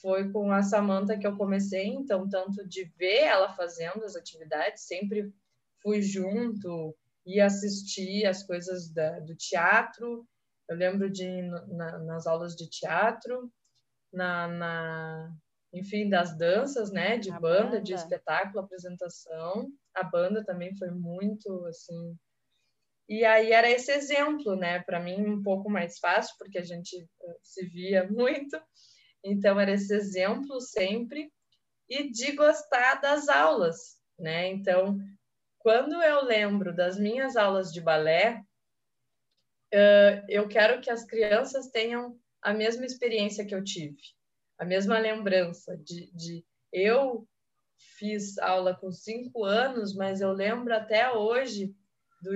Foi 0.00 0.30
com 0.30 0.50
a 0.50 0.62
Samanta 0.62 1.18
que 1.18 1.26
eu 1.26 1.36
comecei, 1.36 1.86
então, 1.86 2.28
tanto 2.28 2.66
de 2.66 2.84
ver 2.96 3.24
ela 3.24 3.54
fazendo 3.54 4.04
as 4.04 4.16
atividades, 4.16 4.86
sempre 4.86 5.32
fui 5.82 6.00
junto 6.00 6.96
e 7.24 7.40
assistir 7.40 8.26
as 8.26 8.42
coisas 8.42 8.88
da, 8.90 9.20
do 9.20 9.34
teatro. 9.34 10.26
Eu 10.68 10.76
lembro 10.76 11.10
de 11.10 11.42
na, 11.42 11.98
nas 11.98 12.26
aulas 12.26 12.54
de 12.54 12.68
teatro, 12.68 13.50
na, 14.12 14.48
na 14.48 15.36
enfim, 15.72 16.08
das 16.08 16.36
danças, 16.36 16.90
né, 16.90 17.18
de 17.18 17.30
banda, 17.30 17.40
banda, 17.40 17.80
de 17.80 17.94
espetáculo, 17.94 18.60
apresentação. 18.60 19.68
A 19.94 20.02
banda 20.02 20.44
também 20.44 20.74
foi 20.76 20.90
muito, 20.90 21.64
assim. 21.66 22.16
E 23.08 23.24
aí 23.24 23.52
era 23.52 23.70
esse 23.70 23.92
exemplo, 23.92 24.56
né, 24.56 24.80
para 24.80 25.00
mim 25.00 25.26
um 25.26 25.42
pouco 25.42 25.70
mais 25.70 25.98
fácil, 25.98 26.34
porque 26.38 26.58
a 26.58 26.64
gente 26.64 26.96
eh, 26.96 27.36
se 27.42 27.66
via 27.66 28.04
muito. 28.10 28.60
Então 29.22 29.58
era 29.60 29.72
esse 29.72 29.94
exemplo 29.94 30.60
sempre 30.60 31.30
e 31.88 32.10
de 32.10 32.32
gostar 32.32 33.00
das 33.00 33.28
aulas, 33.28 33.96
né? 34.18 34.48
Então, 34.48 34.98
quando 35.58 36.00
eu 36.02 36.24
lembro 36.24 36.74
das 36.74 36.98
minhas 36.98 37.36
aulas 37.36 37.72
de 37.72 37.80
balé, 37.80 38.42
eu 40.28 40.48
quero 40.48 40.80
que 40.80 40.90
as 40.90 41.04
crianças 41.04 41.68
tenham 41.68 42.18
a 42.40 42.54
mesma 42.54 42.86
experiência 42.86 43.44
que 43.44 43.54
eu 43.54 43.62
tive 43.62 44.15
a 44.58 44.64
mesma 44.64 44.98
lembrança 44.98 45.76
de, 45.76 46.10
de 46.12 46.44
eu 46.72 47.26
fiz 47.98 48.38
aula 48.38 48.74
com 48.74 48.90
cinco 48.90 49.44
anos, 49.44 49.94
mas 49.94 50.20
eu 50.20 50.32
lembro 50.32 50.74
até 50.74 51.12
hoje 51.12 51.74
do, 52.20 52.32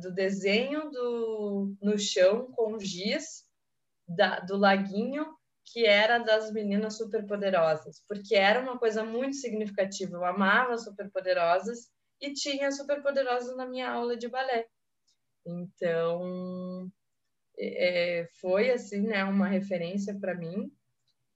do 0.00 0.14
desenho 0.14 0.90
do, 0.90 1.76
no 1.82 1.98
chão 1.98 2.50
com 2.52 2.78
giz 2.78 3.44
da, 4.08 4.40
do 4.40 4.56
laguinho 4.56 5.26
que 5.72 5.86
era 5.86 6.18
das 6.18 6.52
meninas 6.52 6.96
superpoderosas, 6.96 8.02
porque 8.08 8.34
era 8.34 8.60
uma 8.60 8.76
coisa 8.76 9.04
muito 9.04 9.36
significativa. 9.36 10.16
Eu 10.16 10.24
amava 10.24 10.76
superpoderosas 10.76 11.88
e 12.20 12.32
tinha 12.32 12.72
superpoderosas 12.72 13.56
na 13.56 13.66
minha 13.66 13.88
aula 13.88 14.16
de 14.16 14.28
balé. 14.28 14.66
Então, 15.46 16.90
é, 17.56 18.26
foi 18.40 18.70
assim, 18.70 19.02
né, 19.02 19.22
uma 19.24 19.46
referência 19.46 20.18
para 20.18 20.34
mim 20.34 20.72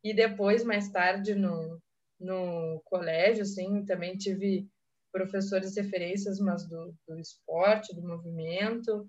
e 0.04 0.12
depois, 0.12 0.62
mais 0.62 0.90
tarde, 0.90 1.34
no, 1.34 1.80
no 2.20 2.82
colégio, 2.84 3.42
assim, 3.42 3.82
também 3.87 4.18
tive 4.18 4.68
professores 5.11 5.75
referências, 5.76 6.38
mas 6.38 6.68
do, 6.68 6.94
do 7.08 7.18
esporte, 7.18 7.94
do 7.94 8.06
movimento, 8.06 9.08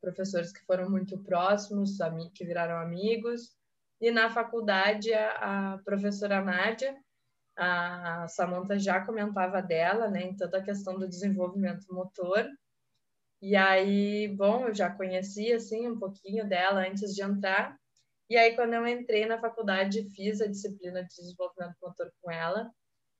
professores 0.00 0.52
que 0.52 0.64
foram 0.64 0.88
muito 0.88 1.18
próximos, 1.24 1.98
que 2.34 2.44
viraram 2.44 2.76
amigos. 2.76 3.56
E 4.00 4.12
na 4.12 4.30
faculdade, 4.30 5.12
a, 5.12 5.74
a 5.74 5.78
professora 5.78 6.40
Nádia, 6.40 6.96
a 7.56 8.28
Samantha 8.28 8.78
já 8.78 9.04
comentava 9.04 9.60
dela, 9.60 10.08
né, 10.08 10.22
em 10.22 10.36
toda 10.36 10.58
a 10.58 10.62
questão 10.62 10.98
do 10.98 11.08
desenvolvimento 11.08 11.92
motor. 11.92 12.46
E 13.42 13.56
aí, 13.56 14.28
bom, 14.28 14.68
eu 14.68 14.74
já 14.74 14.88
conhecia, 14.88 15.56
assim, 15.56 15.88
um 15.88 15.98
pouquinho 15.98 16.48
dela 16.48 16.86
antes 16.86 17.14
de 17.14 17.22
entrar, 17.22 17.79
e 18.30 18.36
aí, 18.36 18.54
quando 18.54 18.74
eu 18.74 18.86
entrei 18.86 19.26
na 19.26 19.40
faculdade, 19.40 20.08
fiz 20.14 20.40
a 20.40 20.46
disciplina 20.46 21.02
de 21.02 21.08
desenvolvimento 21.16 21.74
motor 21.82 22.12
com 22.22 22.30
ela. 22.30 22.70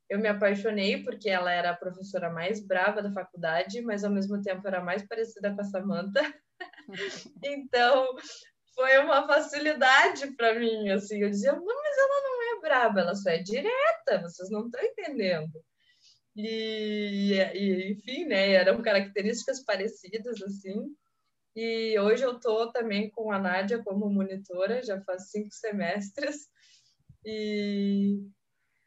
Eu 0.08 0.20
me 0.20 0.28
apaixonei 0.28 1.02
porque 1.02 1.28
ela 1.28 1.52
era 1.52 1.70
a 1.70 1.76
professora 1.76 2.30
mais 2.30 2.64
brava 2.64 3.02
da 3.02 3.12
faculdade, 3.12 3.80
mas 3.82 4.04
ao 4.04 4.10
mesmo 4.12 4.40
tempo 4.40 4.66
era 4.68 4.80
mais 4.80 5.04
parecida 5.06 5.52
com 5.52 5.60
a 5.60 5.64
Samantha. 5.64 6.22
então, 7.44 8.14
foi 8.72 8.98
uma 8.98 9.26
facilidade 9.26 10.30
para 10.36 10.54
mim, 10.54 10.90
assim. 10.90 11.20
Eu 11.22 11.30
dizia, 11.30 11.52
mas 11.52 11.98
ela 11.98 12.22
não 12.22 12.42
é 12.42 12.60
brava, 12.60 13.00
ela 13.00 13.14
só 13.16 13.30
é 13.30 13.38
direta, 13.38 14.22
vocês 14.22 14.48
não 14.48 14.66
estão 14.66 14.80
entendendo. 14.80 15.60
E, 16.36 17.34
e, 17.54 17.92
enfim, 17.92 18.26
né, 18.26 18.52
eram 18.52 18.80
características 18.80 19.64
parecidas, 19.64 20.40
assim. 20.40 20.94
E 21.54 21.98
hoje 21.98 22.24
eu 22.24 22.36
estou 22.36 22.70
também 22.70 23.10
com 23.10 23.32
a 23.32 23.38
Nádia 23.38 23.82
como 23.82 24.08
monitora, 24.08 24.82
já 24.82 25.00
faz 25.02 25.30
cinco 25.30 25.52
semestres. 25.52 26.48
E, 27.24 28.24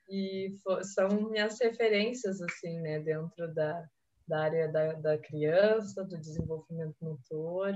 e 0.09 0.57
são 0.83 1.29
minhas 1.29 1.59
referências, 1.59 2.41
assim, 2.41 2.79
né, 2.79 2.99
dentro 2.99 3.53
da, 3.53 3.85
da 4.27 4.43
área 4.43 4.71
da, 4.71 4.93
da 4.93 5.17
criança, 5.17 6.03
do 6.03 6.17
desenvolvimento 6.17 6.95
motor. 7.01 7.75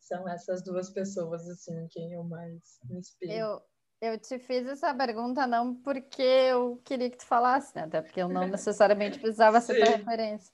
São 0.00 0.28
essas 0.28 0.62
duas 0.62 0.90
pessoas, 0.90 1.48
assim, 1.48 1.86
quem 1.90 2.12
eu 2.12 2.24
mais 2.24 2.78
me 2.88 2.98
inspiro. 2.98 3.32
Eu, 3.32 3.62
eu 4.00 4.18
te 4.18 4.38
fiz 4.38 4.66
essa 4.66 4.94
pergunta 4.94 5.46
não 5.46 5.74
porque 5.74 6.22
eu 6.22 6.80
queria 6.84 7.10
que 7.10 7.18
tu 7.18 7.26
falasse, 7.26 7.74
né? 7.76 7.82
Até 7.82 8.00
porque 8.02 8.20
eu 8.20 8.28
não 8.28 8.46
necessariamente 8.48 9.18
precisava 9.18 9.60
ser 9.60 9.84
tua 9.84 9.96
referência. 9.96 10.52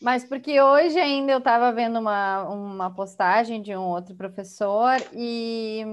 Mas 0.00 0.24
porque 0.24 0.60
hoje 0.60 0.98
ainda 0.98 1.30
eu 1.30 1.38
estava 1.38 1.70
vendo 1.72 1.98
uma, 1.98 2.44
uma 2.48 2.90
postagem 2.94 3.60
de 3.60 3.76
um 3.76 3.82
outro 3.82 4.14
professor 4.14 4.96
e, 5.12 5.84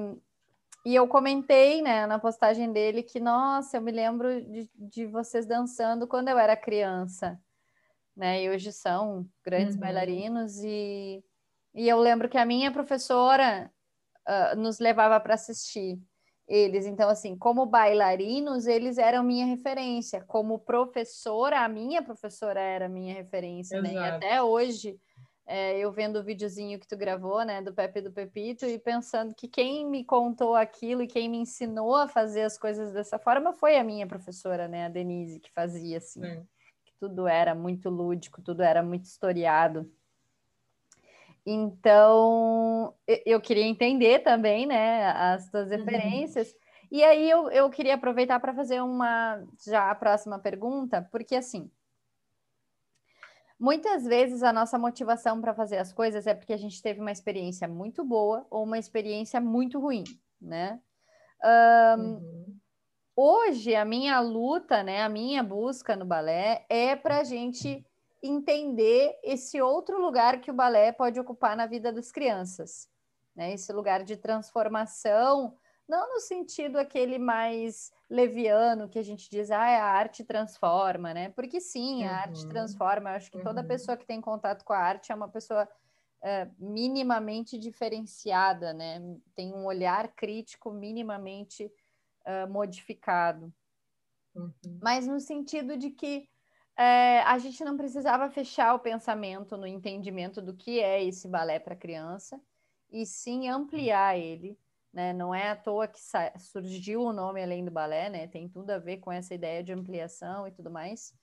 e 0.86 0.96
eu 0.96 1.08
comentei 1.10 1.82
né, 1.82 2.08
na 2.08 2.18
postagem 2.18 2.72
dele 2.72 3.04
que, 3.04 3.20
nossa, 3.20 3.76
eu 3.76 3.82
me 3.82 3.92
lembro 3.92 4.42
de, 4.42 4.70
de 4.74 5.06
vocês 5.06 5.46
dançando 5.46 6.08
quando 6.08 6.30
eu 6.30 6.40
era 6.40 6.56
criança. 6.56 7.38
Né? 8.16 8.44
E 8.44 8.50
hoje 8.50 8.72
são 8.72 9.28
grandes 9.44 9.76
uhum. 9.76 9.82
bailarinos 9.82 10.58
e, 10.64 11.22
e 11.76 11.90
eu 11.90 12.00
lembro 12.00 12.30
que 12.30 12.38
a 12.38 12.46
minha 12.46 12.72
professora 12.72 13.70
uh, 14.26 14.56
nos 14.58 14.80
levava 14.80 15.20
para 15.20 15.34
assistir 15.34 16.00
eles. 16.48 16.86
Então, 16.86 17.10
assim, 17.10 17.36
como 17.36 17.66
bailarinos, 17.66 18.68
eles 18.68 18.98
eram 18.98 19.24
minha 19.24 19.46
referência. 19.46 20.24
Como 20.26 20.60
professora, 20.60 21.60
a 21.62 21.68
minha 21.68 22.02
professora 22.02 22.60
era 22.60 22.88
minha 22.88 23.14
referência, 23.14 23.82
né? 23.82 23.94
E 23.94 23.98
até 24.16 24.42
hoje, 24.42 24.98
é, 25.46 25.78
eu 25.78 25.92
vendo 25.92 26.20
o 26.20 26.24
videozinho 26.24 26.80
que 26.80 26.88
tu 26.88 26.98
gravou, 26.98 27.44
né, 27.46 27.62
do 27.62 27.74
Pepe 27.74 28.00
e 28.00 28.02
do 28.02 28.12
Pepito, 28.12 28.66
e 28.66 28.78
pensando 28.78 29.34
que 29.34 29.48
quem 29.48 29.86
me 29.86 30.04
contou 30.04 30.56
aquilo 30.56 31.02
e 31.02 31.08
quem 31.08 31.30
me 31.30 31.38
ensinou 31.38 31.96
a 31.96 32.08
fazer 32.08 32.42
as 32.42 32.58
coisas 32.58 32.94
dessa 32.94 33.18
forma 33.18 33.54
foi 33.54 33.78
a 33.78 33.84
minha 33.84 34.06
professora, 34.06 34.68
né, 34.68 34.86
a 34.86 34.90
Denise, 34.90 35.40
que 35.40 35.52
fazia 35.54 35.98
assim. 35.98 36.22
Que 36.86 36.94
tudo 37.00 37.28
era 37.28 37.56
muito 37.56 37.90
lúdico, 37.90 38.42
tudo 38.42 38.62
era 38.62 38.84
muito 38.84 39.06
historiado. 39.06 39.90
Então, 41.50 42.94
eu 43.26 43.40
queria 43.40 43.64
entender 43.64 44.20
também, 44.20 44.66
né, 44.66 45.06
as 45.12 45.50
tuas 45.50 45.72
uhum. 45.72 45.78
referências. 45.78 46.50
Uhum. 46.50 46.58
E 46.92 47.02
aí 47.02 47.30
eu, 47.30 47.50
eu 47.50 47.70
queria 47.70 47.96
aproveitar 47.96 48.38
para 48.42 48.54
fazer 48.54 48.82
uma 48.82 49.42
já 49.66 49.90
a 49.90 49.96
próxima 49.96 50.38
pergunta, 50.40 51.08
porque 51.10 51.36
assim, 51.36 51.72
muitas 53.58 54.04
vezes 54.04 54.44
a 54.44 54.52
nossa 54.52 54.78
motivação 54.78 55.40
para 55.40 55.54
fazer 55.54 55.78
as 55.78 55.94
coisas 55.94 56.28
é 56.28 56.34
porque 56.34 56.52
a 56.52 56.58
gente 56.58 56.82
teve 56.82 57.00
uma 57.00 57.14
experiência 57.14 57.66
muito 57.66 58.04
boa 58.04 58.46
ou 58.50 58.66
uma 58.66 58.78
experiência 58.78 59.40
muito 59.40 59.80
ruim, 59.80 60.04
né? 60.42 60.82
Um, 61.98 62.02
uhum. 62.02 62.58
Hoje 63.16 63.74
a 63.74 63.86
minha 63.86 64.20
luta, 64.20 64.84
né, 64.84 65.02
a 65.02 65.08
minha 65.08 65.42
busca 65.42 65.96
no 65.96 66.06
balé 66.06 66.66
é 66.68 66.94
para 66.94 67.20
a 67.20 67.24
gente 67.24 67.87
entender 68.22 69.18
esse 69.24 69.62
outro 69.62 70.00
lugar 70.02 70.42
que 70.42 70.52
o 70.52 70.54
balé 70.54 70.92
pode 70.92 71.20
ocupar 71.20 71.56
na 71.56 71.66
vida 71.66 71.92
das 71.92 72.12
crianças, 72.12 72.90
né? 73.36 73.54
Esse 73.54 73.72
lugar 73.72 74.04
de 74.04 74.18
transformação, 74.18 75.56
não 75.88 76.16
no 76.16 76.20
sentido 76.20 76.78
aquele 76.78 77.18
mais 77.20 77.92
leviano 78.10 78.90
que 78.90 79.00
a 79.00 79.04
gente 79.04 79.30
diz, 79.30 79.52
ah, 79.52 79.60
a 79.60 79.84
arte 79.84 80.24
transforma, 80.24 81.14
né? 81.14 81.30
Porque 81.30 81.62
sim, 81.62 82.04
a 82.04 82.08
uhum. 82.08 82.16
arte 82.16 82.48
transforma. 82.48 83.10
Eu 83.10 83.16
acho 83.16 83.32
que 83.32 83.38
uhum. 83.38 83.44
toda 83.44 83.64
pessoa 83.64 83.98
que 83.98 84.06
tem 84.06 84.20
contato 84.20 84.64
com 84.66 84.74
a 84.74 84.80
arte 84.80 85.12
é 85.12 85.16
uma 85.16 85.30
pessoa 85.30 85.68
é, 86.22 86.50
minimamente 86.58 87.58
diferenciada, 87.58 88.74
né? 88.74 89.00
Tem 89.36 89.54
um 89.54 89.66
olhar 89.66 90.08
crítico 90.10 90.72
minimamente 90.72 91.72
uh, 92.26 92.52
modificado. 92.52 93.54
Uhum. 94.36 94.52
Mas 94.82 95.08
no 95.08 95.20
sentido 95.20 95.78
de 95.78 95.92
que 95.92 96.28
é, 96.78 97.22
a 97.22 97.40
gente 97.40 97.64
não 97.64 97.76
precisava 97.76 98.30
fechar 98.30 98.76
o 98.76 98.80
pensamento 98.80 99.58
no 99.58 99.66
entendimento 99.66 100.40
do 100.40 100.54
que 100.54 100.80
é 100.80 101.04
esse 101.04 101.28
balé 101.28 101.58
para 101.60 101.76
criança, 101.76 102.40
e 102.92 103.04
sim 103.04 103.50
ampliar 103.50 104.16
ele. 104.18 104.58
Né? 104.94 105.12
Não 105.12 105.34
é 105.34 105.50
à 105.50 105.56
toa 105.56 105.88
que 105.88 106.00
surgiu 106.40 107.02
o 107.02 107.12
nome 107.12 107.42
Além 107.42 107.66
do 107.66 107.72
Balé, 107.72 108.10
né? 108.10 108.28
tem 108.28 108.48
tudo 108.48 108.72
a 108.72 108.78
ver 108.78 108.98
com 108.98 109.12
essa 109.12 109.34
ideia 109.34 109.64
de 109.64 109.74
ampliação 109.74 110.48
e 110.48 110.52
tudo 110.52 110.72
mais. 110.72 111.14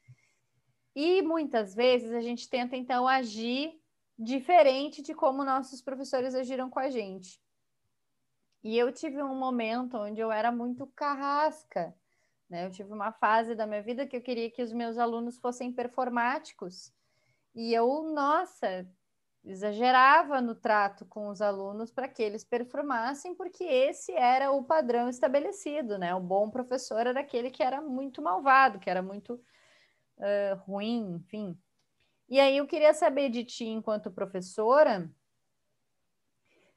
E 0.94 1.22
muitas 1.22 1.74
vezes 1.74 2.12
a 2.12 2.20
gente 2.20 2.48
tenta, 2.48 2.76
então, 2.76 3.07
agir 3.07 3.81
diferente 4.18 5.02
de 5.02 5.14
como 5.14 5.44
nossos 5.44 5.81
professores 5.81 6.35
agiram 6.35 6.68
com 6.68 6.78
a 6.78 6.90
gente. 6.90 7.40
E 8.62 8.76
eu 8.78 8.92
tive 8.92 9.22
um 9.22 9.35
momento 9.35 9.98
onde 9.98 10.20
eu 10.20 10.31
era 10.31 10.52
muito 10.52 10.87
carrasca 10.88 11.94
né? 12.54 12.64
Eu 12.64 12.70
tive 12.70 12.92
uma 12.92 13.10
fase 13.10 13.56
da 13.56 13.66
minha 13.66 13.82
vida 13.82 14.06
que 14.06 14.16
eu 14.16 14.22
queria 14.22 14.48
que 14.48 14.62
os 14.62 14.72
meus 14.72 14.96
alunos 14.96 15.38
fossem 15.38 15.72
performáticos. 15.72 16.94
E 17.52 17.74
eu, 17.74 18.04
nossa, 18.14 18.88
exagerava 19.44 20.40
no 20.40 20.54
trato 20.54 21.04
com 21.04 21.28
os 21.28 21.42
alunos 21.42 21.90
para 21.90 22.08
que 22.08 22.22
eles 22.22 22.44
performassem, 22.44 23.34
porque 23.34 23.64
esse 23.64 24.12
era 24.12 24.52
o 24.52 24.62
padrão 24.62 25.08
estabelecido, 25.08 25.98
né? 25.98 26.14
O 26.14 26.20
bom 26.20 26.48
professor 26.48 27.04
era 27.04 27.20
aquele 27.20 27.50
que 27.50 27.62
era 27.62 27.80
muito 27.82 28.22
malvado, 28.22 28.78
que 28.78 28.88
era 28.88 29.02
muito 29.02 29.34
uh, 30.18 30.56
ruim, 30.60 31.16
enfim. 31.16 31.58
E 32.28 32.38
aí 32.38 32.56
eu 32.56 32.68
queria 32.68 32.94
saber 32.94 33.30
de 33.30 33.44
ti, 33.44 33.64
enquanto 33.64 34.12
professora, 34.12 35.10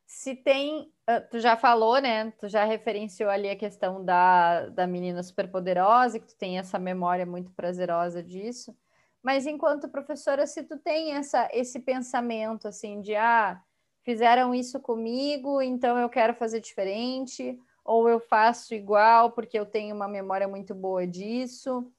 se 0.07 0.35
tem 0.35 0.91
tu 1.29 1.39
já 1.39 1.55
falou, 1.55 1.99
né? 2.01 2.31
Tu 2.39 2.49
já 2.49 2.65
referenciou 2.65 3.29
ali 3.29 3.49
a 3.49 3.55
questão 3.55 4.03
da, 4.03 4.67
da 4.67 4.85
menina 4.85 5.23
superpoderosa, 5.23 6.19
que 6.19 6.27
tu 6.27 6.35
tem 6.35 6.59
essa 6.59 6.77
memória 6.77 7.25
muito 7.25 7.51
prazerosa 7.51 8.21
disso. 8.21 8.75
Mas 9.23 9.45
enquanto 9.45 9.89
professora, 9.89 10.45
se 10.45 10.63
tu 10.63 10.77
tem 10.77 11.13
essa, 11.13 11.49
esse 11.51 11.79
pensamento 11.79 12.67
assim 12.67 13.01
de 13.01 13.15
ah, 13.15 13.61
fizeram 14.03 14.53
isso 14.53 14.79
comigo, 14.79 15.61
então 15.61 15.97
eu 15.97 16.09
quero 16.09 16.33
fazer 16.33 16.59
diferente, 16.59 17.57
ou 17.83 18.09
eu 18.09 18.19
faço 18.19 18.73
igual 18.73 19.31
porque 19.31 19.57
eu 19.57 19.65
tenho 19.65 19.95
uma 19.95 20.07
memória 20.07 20.47
muito 20.47 20.75
boa 20.75 21.07
disso. 21.07 21.91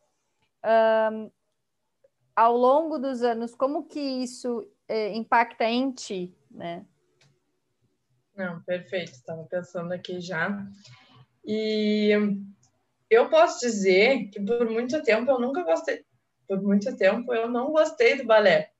Um, 1.13 1.31
ao 2.37 2.57
longo 2.57 2.99
dos 2.99 3.23
anos, 3.23 3.55
como 3.55 3.85
que 3.85 3.99
isso 3.99 4.71
eh, 4.87 5.13
impacta 5.15 5.65
em 5.65 5.91
ti, 5.91 6.33
né? 6.51 6.87
Não, 8.39 8.63
perfeito. 8.63 9.11
Estava 9.11 9.43
pensando 9.47 9.93
aqui 9.93 10.21
já. 10.21 10.65
E 11.45 12.13
eu 13.11 13.29
posso 13.29 13.59
dizer 13.59 14.29
que 14.29 14.41
por 14.41 14.71
muito 14.71 15.03
tempo 15.03 15.29
eu 15.29 15.41
nunca 15.41 15.65
gostei, 15.65 16.05
por 16.47 16.63
muito 16.63 16.97
tempo 16.97 17.35
eu 17.35 17.51
não 17.51 17.73
gostei 17.73 18.17
do 18.17 18.25
balé. 18.25 18.71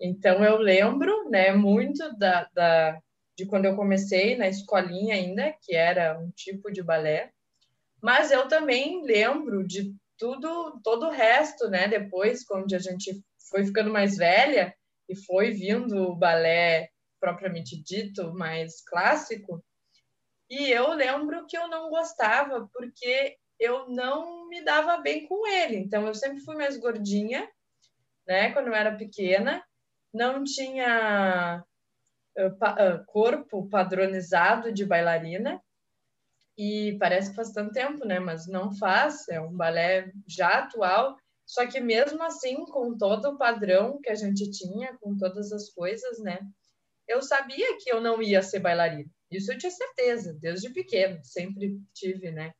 Então 0.00 0.42
eu 0.42 0.56
lembro, 0.56 1.30
né, 1.30 1.52
muito 1.52 2.18
da, 2.18 2.48
da 2.52 3.00
de 3.38 3.46
quando 3.46 3.66
eu 3.66 3.76
comecei 3.76 4.36
na 4.36 4.48
escolinha 4.48 5.14
ainda, 5.14 5.54
que 5.62 5.76
era 5.76 6.18
um 6.18 6.28
tipo 6.32 6.72
de 6.72 6.82
balé. 6.82 7.30
Mas 8.02 8.32
eu 8.32 8.48
também 8.48 9.04
lembro 9.04 9.64
de 9.64 9.94
tudo, 10.18 10.80
todo 10.82 11.06
o 11.06 11.10
resto, 11.10 11.68
né, 11.70 11.86
depois 11.86 12.44
quando 12.44 12.74
a 12.74 12.78
gente 12.78 13.22
foi 13.48 13.64
ficando 13.64 13.90
mais 13.92 14.16
velha 14.16 14.74
e 15.08 15.14
foi 15.14 15.52
vindo 15.52 15.96
o 15.96 16.16
balé 16.16 16.90
propriamente 17.20 17.80
dito, 17.80 18.32
mais 18.32 18.82
clássico. 18.82 19.62
E 20.48 20.70
eu 20.70 20.92
lembro 20.94 21.46
que 21.46 21.56
eu 21.56 21.68
não 21.68 21.90
gostava 21.90 22.68
porque 22.72 23.36
eu 23.60 23.88
não 23.88 24.48
me 24.48 24.64
dava 24.64 24.96
bem 24.96 25.28
com 25.28 25.46
ele. 25.46 25.76
Então 25.76 26.06
eu 26.06 26.14
sempre 26.14 26.40
fui 26.40 26.56
mais 26.56 26.76
gordinha, 26.78 27.48
né, 28.26 28.52
quando 28.52 28.68
eu 28.68 28.74
era 28.74 28.96
pequena, 28.96 29.62
não 30.12 30.42
tinha 30.42 31.62
uh, 32.38 33.04
corpo 33.06 33.68
padronizado 33.68 34.72
de 34.72 34.84
bailarina. 34.84 35.62
E 36.56 36.96
parece 36.98 37.30
que 37.30 37.36
faz 37.36 37.52
tanto 37.52 37.72
tempo, 37.72 38.04
né, 38.04 38.18
mas 38.18 38.46
não 38.46 38.72
faz, 38.72 39.28
é 39.28 39.40
um 39.40 39.56
balé 39.56 40.10
já 40.26 40.48
atual. 40.58 41.16
Só 41.46 41.66
que 41.66 41.80
mesmo 41.80 42.22
assim, 42.22 42.64
com 42.66 42.96
todo 42.96 43.30
o 43.30 43.38
padrão 43.38 44.00
que 44.00 44.10
a 44.10 44.14
gente 44.14 44.50
tinha, 44.50 44.96
com 44.98 45.16
todas 45.16 45.52
as 45.52 45.70
coisas, 45.70 46.18
né, 46.18 46.38
eu 47.10 47.20
sabia 47.20 47.76
que 47.78 47.90
eu 47.92 48.00
não 48.00 48.22
ia 48.22 48.40
ser 48.40 48.60
bailarina. 48.60 49.10
Isso 49.30 49.52
eu 49.52 49.58
tinha 49.58 49.70
certeza, 49.70 50.32
desde 50.40 50.70
pequeno, 50.70 51.18
sempre 51.24 51.80
tive, 51.92 52.30
né? 52.30 52.52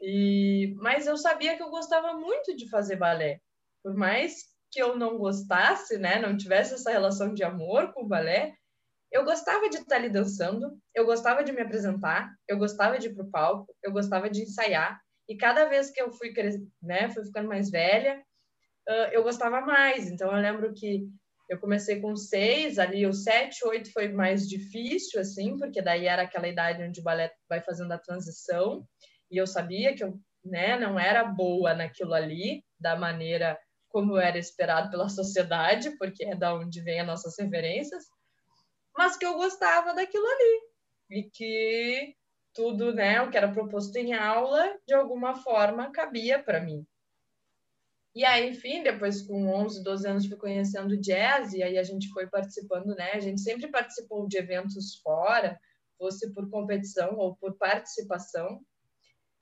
E, 0.00 0.74
mas 0.76 1.06
eu 1.06 1.16
sabia 1.16 1.56
que 1.56 1.62
eu 1.62 1.70
gostava 1.70 2.14
muito 2.14 2.54
de 2.54 2.68
fazer 2.68 2.96
balé. 2.96 3.40
Por 3.82 3.94
mais 3.94 4.44
que 4.70 4.82
eu 4.82 4.96
não 4.96 5.16
gostasse, 5.16 5.96
né, 5.96 6.18
não 6.18 6.36
tivesse 6.36 6.74
essa 6.74 6.90
relação 6.90 7.32
de 7.32 7.42
amor 7.44 7.92
com 7.92 8.02
o 8.02 8.08
balé, 8.08 8.54
eu 9.10 9.24
gostava 9.24 9.68
de 9.68 9.76
estar 9.76 9.96
ali 9.96 10.08
dançando, 10.08 10.78
eu 10.94 11.04
gostava 11.04 11.44
de 11.44 11.52
me 11.52 11.60
apresentar, 11.60 12.34
eu 12.48 12.58
gostava 12.58 12.98
de 12.98 13.08
ir 13.08 13.14
pro 13.14 13.30
palco, 13.30 13.74
eu 13.82 13.92
gostava 13.92 14.28
de 14.28 14.42
ensaiar. 14.42 15.00
E 15.28 15.36
cada 15.36 15.66
vez 15.66 15.90
que 15.90 16.00
eu 16.00 16.10
fui, 16.12 16.32
né, 16.82 17.10
fui 17.10 17.24
ficando 17.24 17.48
mais 17.48 17.70
velha, 17.70 18.22
eu 19.12 19.22
gostava 19.22 19.60
mais. 19.60 20.10
Então 20.10 20.34
eu 20.34 20.42
lembro 20.42 20.72
que 20.74 21.08
eu 21.52 21.60
comecei 21.60 22.00
com 22.00 22.16
seis, 22.16 22.78
ali 22.78 23.06
o 23.06 23.12
sete, 23.12 23.62
oito 23.66 23.92
foi 23.92 24.08
mais 24.08 24.48
difícil, 24.48 25.20
assim, 25.20 25.58
porque 25.58 25.82
daí 25.82 26.06
era 26.06 26.22
aquela 26.22 26.48
idade 26.48 26.82
onde 26.82 26.98
o 26.98 27.02
balé 27.02 27.30
vai 27.46 27.60
fazendo 27.60 27.92
a 27.92 27.98
transição, 27.98 28.88
e 29.30 29.36
eu 29.36 29.46
sabia 29.46 29.94
que 29.94 30.02
eu 30.02 30.18
né, 30.42 30.78
não 30.78 30.98
era 30.98 31.22
boa 31.22 31.74
naquilo 31.74 32.14
ali, 32.14 32.64
da 32.80 32.96
maneira 32.96 33.58
como 33.90 34.16
era 34.16 34.38
esperado 34.38 34.90
pela 34.90 35.08
sociedade, 35.10 35.90
porque 35.98 36.24
é 36.24 36.34
da 36.34 36.54
onde 36.54 36.80
vem 36.80 37.00
as 37.00 37.06
nossas 37.06 37.34
referências, 37.38 38.02
mas 38.96 39.18
que 39.18 39.26
eu 39.26 39.34
gostava 39.34 39.92
daquilo 39.92 40.26
ali 40.26 40.60
e 41.10 41.22
que 41.24 42.14
tudo, 42.54 42.94
né, 42.94 43.20
o 43.20 43.30
que 43.30 43.36
era 43.36 43.52
proposto 43.52 43.94
em 43.96 44.14
aula, 44.14 44.74
de 44.86 44.94
alguma 44.94 45.34
forma 45.34 45.92
cabia 45.92 46.42
para 46.42 46.60
mim. 46.60 46.86
E 48.14 48.24
aí, 48.26 48.50
enfim, 48.50 48.82
depois 48.82 49.22
com 49.22 49.48
11, 49.48 49.82
12 49.82 50.06
anos 50.06 50.26
fui 50.26 50.36
conhecendo 50.36 50.98
jazz 50.98 51.54
e 51.54 51.62
aí 51.62 51.78
a 51.78 51.82
gente 51.82 52.08
foi 52.10 52.26
participando, 52.26 52.94
né? 52.94 53.12
A 53.14 53.20
gente 53.20 53.40
sempre 53.40 53.68
participou 53.68 54.28
de 54.28 54.36
eventos 54.36 54.96
fora, 55.02 55.58
fosse 55.96 56.30
por 56.32 56.50
competição 56.50 57.16
ou 57.16 57.34
por 57.36 57.56
participação. 57.56 58.60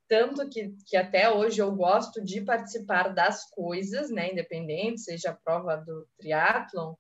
Tanto 0.06 0.48
que, 0.48 0.74
que 0.86 0.96
até 0.96 1.30
hoje 1.30 1.60
eu 1.60 1.74
gosto 1.74 2.22
de 2.22 2.42
participar 2.42 3.14
das 3.14 3.48
coisas, 3.50 4.08
né? 4.10 4.30
Independente, 4.30 5.00
seja 5.00 5.30
a 5.30 5.36
prova 5.36 5.76
do 5.76 6.06
triatlon, 6.16 6.94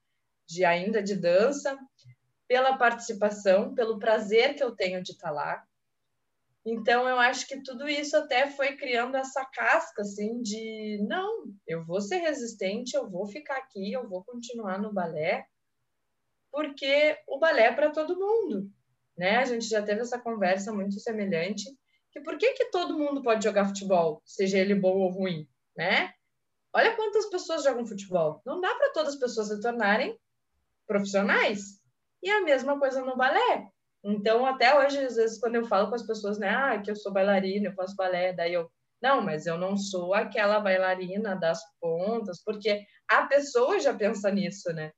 de 0.48 0.64
ainda 0.64 1.00
de 1.00 1.14
dança, 1.14 1.78
pela 2.48 2.76
participação, 2.76 3.74
pelo 3.74 4.00
prazer 4.00 4.56
que 4.56 4.62
eu 4.62 4.74
tenho 4.74 5.00
de 5.02 5.12
estar 5.12 5.30
lá. 5.30 5.64
Então, 6.64 7.08
eu 7.08 7.18
acho 7.18 7.46
que 7.46 7.62
tudo 7.62 7.88
isso 7.88 8.16
até 8.16 8.50
foi 8.50 8.76
criando 8.76 9.16
essa 9.16 9.44
casca, 9.46 10.02
assim, 10.02 10.42
de 10.42 10.98
não, 11.08 11.44
eu 11.66 11.84
vou 11.86 12.00
ser 12.00 12.18
resistente, 12.18 12.94
eu 12.94 13.08
vou 13.08 13.26
ficar 13.26 13.56
aqui, 13.56 13.92
eu 13.92 14.06
vou 14.08 14.22
continuar 14.24 14.78
no 14.78 14.92
balé, 14.92 15.46
porque 16.52 17.16
o 17.26 17.38
balé 17.38 17.66
é 17.66 17.72
para 17.72 17.90
todo 17.90 18.18
mundo, 18.18 18.70
né? 19.16 19.36
A 19.36 19.44
gente 19.46 19.66
já 19.66 19.82
teve 19.82 20.02
essa 20.02 20.18
conversa 20.18 20.72
muito 20.72 21.00
semelhante, 21.00 21.64
que 22.12 22.20
por 22.20 22.36
que, 22.36 22.52
que 22.52 22.66
todo 22.66 22.98
mundo 22.98 23.22
pode 23.22 23.42
jogar 23.42 23.66
futebol, 23.66 24.20
seja 24.26 24.58
ele 24.58 24.74
bom 24.74 24.98
ou 24.98 25.10
ruim, 25.10 25.48
né? 25.76 26.12
Olha 26.74 26.94
quantas 26.94 27.26
pessoas 27.26 27.64
jogam 27.64 27.86
futebol. 27.86 28.42
Não 28.44 28.60
dá 28.60 28.72
para 28.74 28.92
todas 28.92 29.14
as 29.14 29.20
pessoas 29.20 29.48
se 29.48 29.60
tornarem 29.60 30.16
profissionais. 30.86 31.80
E 32.22 32.30
a 32.30 32.42
mesma 32.42 32.78
coisa 32.78 33.04
no 33.04 33.16
balé. 33.16 33.70
Então, 34.02 34.46
até 34.46 34.78
hoje, 34.78 34.98
às 34.98 35.16
vezes, 35.16 35.38
quando 35.38 35.56
eu 35.56 35.66
falo 35.66 35.88
com 35.88 35.94
as 35.94 36.06
pessoas, 36.06 36.38
né, 36.38 36.48
ah, 36.48 36.80
que 36.80 36.90
eu 36.90 36.96
sou 36.96 37.12
bailarina, 37.12 37.68
eu 37.68 37.74
faço 37.74 37.94
balé, 37.94 38.32
daí 38.32 38.54
eu, 38.54 38.70
não, 39.02 39.20
mas 39.20 39.46
eu 39.46 39.58
não 39.58 39.76
sou 39.76 40.14
aquela 40.14 40.58
bailarina 40.58 41.36
das 41.36 41.60
pontas, 41.80 42.42
porque 42.42 42.84
a 43.08 43.26
pessoa 43.26 43.78
já 43.78 43.94
pensa 43.94 44.30
nisso, 44.30 44.72
né? 44.72 44.92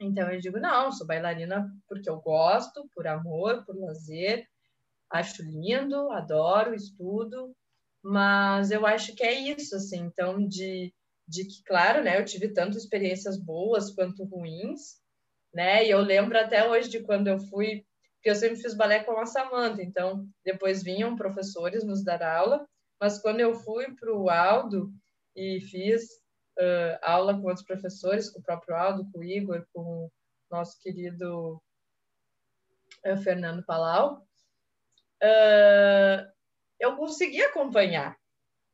Então, 0.00 0.30
eu 0.30 0.40
digo, 0.40 0.58
não, 0.58 0.92
sou 0.92 1.06
bailarina 1.06 1.70
porque 1.88 2.10
eu 2.10 2.20
gosto, 2.20 2.88
por 2.94 3.06
amor, 3.06 3.64
por 3.64 3.76
lazer, 3.78 4.46
acho 5.10 5.42
lindo, 5.42 6.10
adoro, 6.10 6.74
estudo, 6.74 7.54
mas 8.02 8.70
eu 8.70 8.84
acho 8.86 9.14
que 9.14 9.22
é 9.22 9.32
isso, 9.32 9.76
assim, 9.76 10.00
então, 10.00 10.46
de, 10.46 10.92
de 11.26 11.44
que, 11.44 11.62
claro, 11.64 12.02
né, 12.02 12.18
eu 12.18 12.24
tive 12.24 12.52
tanto 12.52 12.76
experiências 12.76 13.38
boas 13.38 13.92
quanto 13.94 14.24
ruins, 14.24 15.00
né, 15.54 15.86
e 15.86 15.90
eu 15.90 16.00
lembro 16.00 16.38
até 16.38 16.68
hoje 16.68 16.88
de 16.88 17.00
quando 17.00 17.28
eu 17.28 17.38
fui 17.38 17.84
porque 18.26 18.30
eu 18.30 18.40
sempre 18.40 18.60
fiz 18.60 18.74
balé 18.74 19.04
com 19.04 19.16
a 19.20 19.24
Samanta, 19.24 19.80
então 19.80 20.28
depois 20.44 20.82
vinham 20.82 21.14
professores 21.14 21.84
nos 21.84 22.02
dar 22.02 22.24
aula, 22.24 22.66
mas 23.00 23.20
quando 23.20 23.38
eu 23.38 23.54
fui 23.54 23.94
para 23.94 24.12
o 24.12 24.28
Aldo 24.28 24.92
e 25.36 25.60
fiz 25.60 26.02
uh, 26.58 26.98
aula 27.02 27.34
com 27.34 27.46
outros 27.46 27.64
professores, 27.64 28.28
com 28.28 28.40
o 28.40 28.42
próprio 28.42 28.74
Aldo, 28.74 29.08
com 29.12 29.20
o 29.20 29.24
Igor, 29.24 29.64
com 29.72 29.80
o 29.80 30.10
nosso 30.50 30.76
querido 30.80 31.62
uh, 33.06 33.16
Fernando 33.18 33.64
Palau, 33.64 34.26
uh, 35.22 36.28
eu 36.80 36.96
conseguia 36.96 37.46
acompanhar 37.46 38.18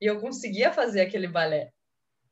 e 0.00 0.06
eu 0.06 0.18
conseguia 0.18 0.72
fazer 0.72 1.02
aquele 1.02 1.28
balé. 1.28 1.74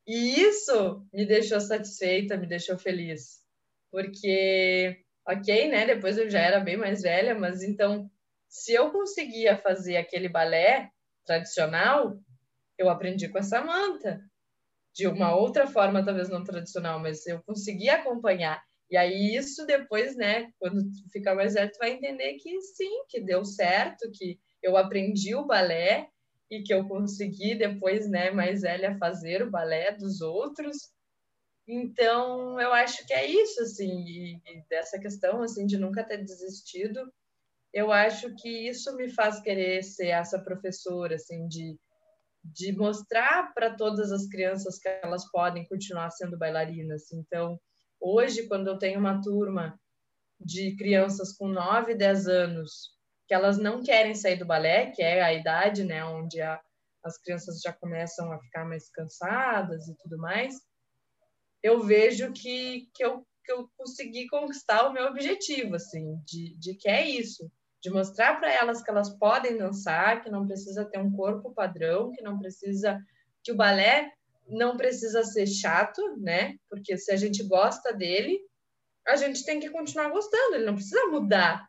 E 0.07 0.41
isso 0.41 1.07
me 1.13 1.27
deixou 1.27 1.61
satisfeita, 1.61 2.39
me 2.39 2.47
deixou 2.47 2.79
feliz, 2.79 3.45
porque 3.91 5.05
ok, 5.31 5.69
né? 5.69 5.87
Depois 5.87 6.19
eu 6.19 6.29
já 6.29 6.41
era 6.41 6.61
bem 6.61 6.77
mais 6.77 7.03
velha, 7.03 7.35
mas 7.35 7.63
então, 7.63 8.11
se 8.49 8.73
eu 8.73 8.91
conseguia 8.91 9.57
fazer 9.57 9.97
aquele 9.97 10.29
balé 10.29 10.91
tradicional, 11.25 12.19
eu 12.77 12.89
aprendi 12.89 13.29
com 13.29 13.39
a 13.39 13.43
Samantha. 13.43 14.21
De 14.93 15.07
uma 15.07 15.35
outra 15.35 15.69
forma, 15.69 16.05
talvez 16.05 16.29
não 16.29 16.43
tradicional, 16.43 16.99
mas 16.99 17.25
eu 17.27 17.41
conseguia 17.45 17.95
acompanhar. 17.95 18.61
E 18.91 18.97
aí, 18.97 19.37
isso 19.37 19.65
depois, 19.65 20.17
né, 20.17 20.51
quando 20.59 20.83
tu 20.83 21.11
ficar 21.13 21.35
mais 21.37 21.55
velho, 21.55 21.71
tu 21.71 21.79
vai 21.79 21.93
entender 21.93 22.35
que 22.35 22.61
sim, 22.61 23.05
que 23.09 23.21
deu 23.21 23.45
certo, 23.45 24.11
que 24.13 24.39
eu 24.61 24.77
aprendi 24.77 25.33
o 25.35 25.47
balé 25.47 26.09
e 26.51 26.61
que 26.63 26.75
eu 26.75 26.89
consegui 26.89 27.55
depois, 27.55 28.11
né, 28.11 28.33
mais 28.33 28.63
velha, 28.63 28.99
fazer 28.99 29.43
o 29.43 29.51
balé 29.51 29.93
dos 29.93 30.21
outros 30.21 30.91
então, 31.73 32.61
eu 32.61 32.73
acho 32.73 33.07
que 33.07 33.13
é 33.13 33.27
isso, 33.27 33.63
assim, 33.63 33.89
e, 34.05 34.35
e 34.35 34.65
dessa 34.69 34.99
questão, 34.99 35.43
assim, 35.43 35.67
de 35.67 35.79
nunca 35.79 36.03
ter 36.03 36.19
desistido, 36.19 37.01
eu 37.73 37.93
acho 37.93 38.35
que 38.35 38.69
isso 38.69 38.97
me 38.97 39.09
faz 39.09 39.41
querer 39.41 39.83
ser 39.83 40.09
essa 40.09 40.39
professora, 40.39 41.15
assim, 41.15 41.47
de, 41.47 41.79
de 42.43 42.73
mostrar 42.73 43.55
para 43.55 43.75
todas 43.77 44.11
as 44.11 44.27
crianças 44.27 44.79
que 44.79 44.89
elas 44.89 45.31
podem 45.31 45.67
continuar 45.67 46.11
sendo 46.11 46.37
bailarinas. 46.37 47.13
Então, 47.13 47.61
hoje, 48.01 48.49
quando 48.49 48.69
eu 48.69 48.79
tenho 48.79 48.99
uma 48.99 49.21
turma 49.23 49.79
de 50.41 50.75
crianças 50.77 51.33
com 51.37 51.47
9, 51.47 51.95
10 51.95 52.27
anos, 52.27 52.91
que 53.29 53.35
elas 53.35 53.59
não 53.59 53.83
querem 53.83 54.15
sair 54.15 54.37
do 54.37 54.47
balé, 54.47 54.91
que 54.91 55.03
é 55.03 55.23
a 55.23 55.33
idade, 55.33 55.85
né, 55.85 56.05
onde 56.05 56.41
a, 56.41 56.61
as 57.05 57.17
crianças 57.19 57.61
já 57.61 57.73
começam 57.73 58.33
a 58.33 58.41
ficar 58.41 58.65
mais 58.65 58.91
cansadas 58.91 59.87
e 59.87 59.97
tudo 59.99 60.19
mais, 60.19 60.55
eu 61.63 61.81
vejo 61.81 62.33
que, 62.33 62.89
que, 62.95 63.05
eu, 63.05 63.27
que 63.45 63.53
eu 63.53 63.69
consegui 63.77 64.27
conquistar 64.29 64.87
o 64.87 64.93
meu 64.93 65.07
objetivo, 65.07 65.77
assim, 65.77 66.17
de, 66.25 66.57
de 66.57 66.75
que 66.75 66.89
é 66.89 67.09
isso, 67.09 67.51
de 67.83 67.91
mostrar 67.91 68.39
para 68.39 68.53
elas 68.53 68.83
que 68.83 68.91
elas 68.91 69.11
podem 69.19 69.57
dançar, 69.57 70.23
que 70.23 70.31
não 70.31 70.47
precisa 70.47 70.85
ter 70.85 70.99
um 70.99 71.13
corpo 71.13 71.55
padrão, 71.55 72.13
que 72.13 72.23
não 72.23 72.39
precisa, 72.39 72.99
que 73.43 73.53
o 73.53 73.57
balé 73.57 74.13
não 74.49 74.77
precisa 74.77 75.23
ser 75.23 75.47
chato, 75.47 76.17
né? 76.19 76.57
Porque 76.69 76.97
se 76.99 77.13
a 77.13 77.17
gente 77.17 77.43
gosta 77.45 77.93
dele, 77.93 78.39
a 79.07 79.17
gente 79.17 79.45
tem 79.45 79.61
que 79.61 79.71
continuar 79.71 80.11
gostando, 80.11 80.57
ele 80.57 80.67
não 80.67 80.75
precisa 80.75 81.07
mudar. 81.07 81.67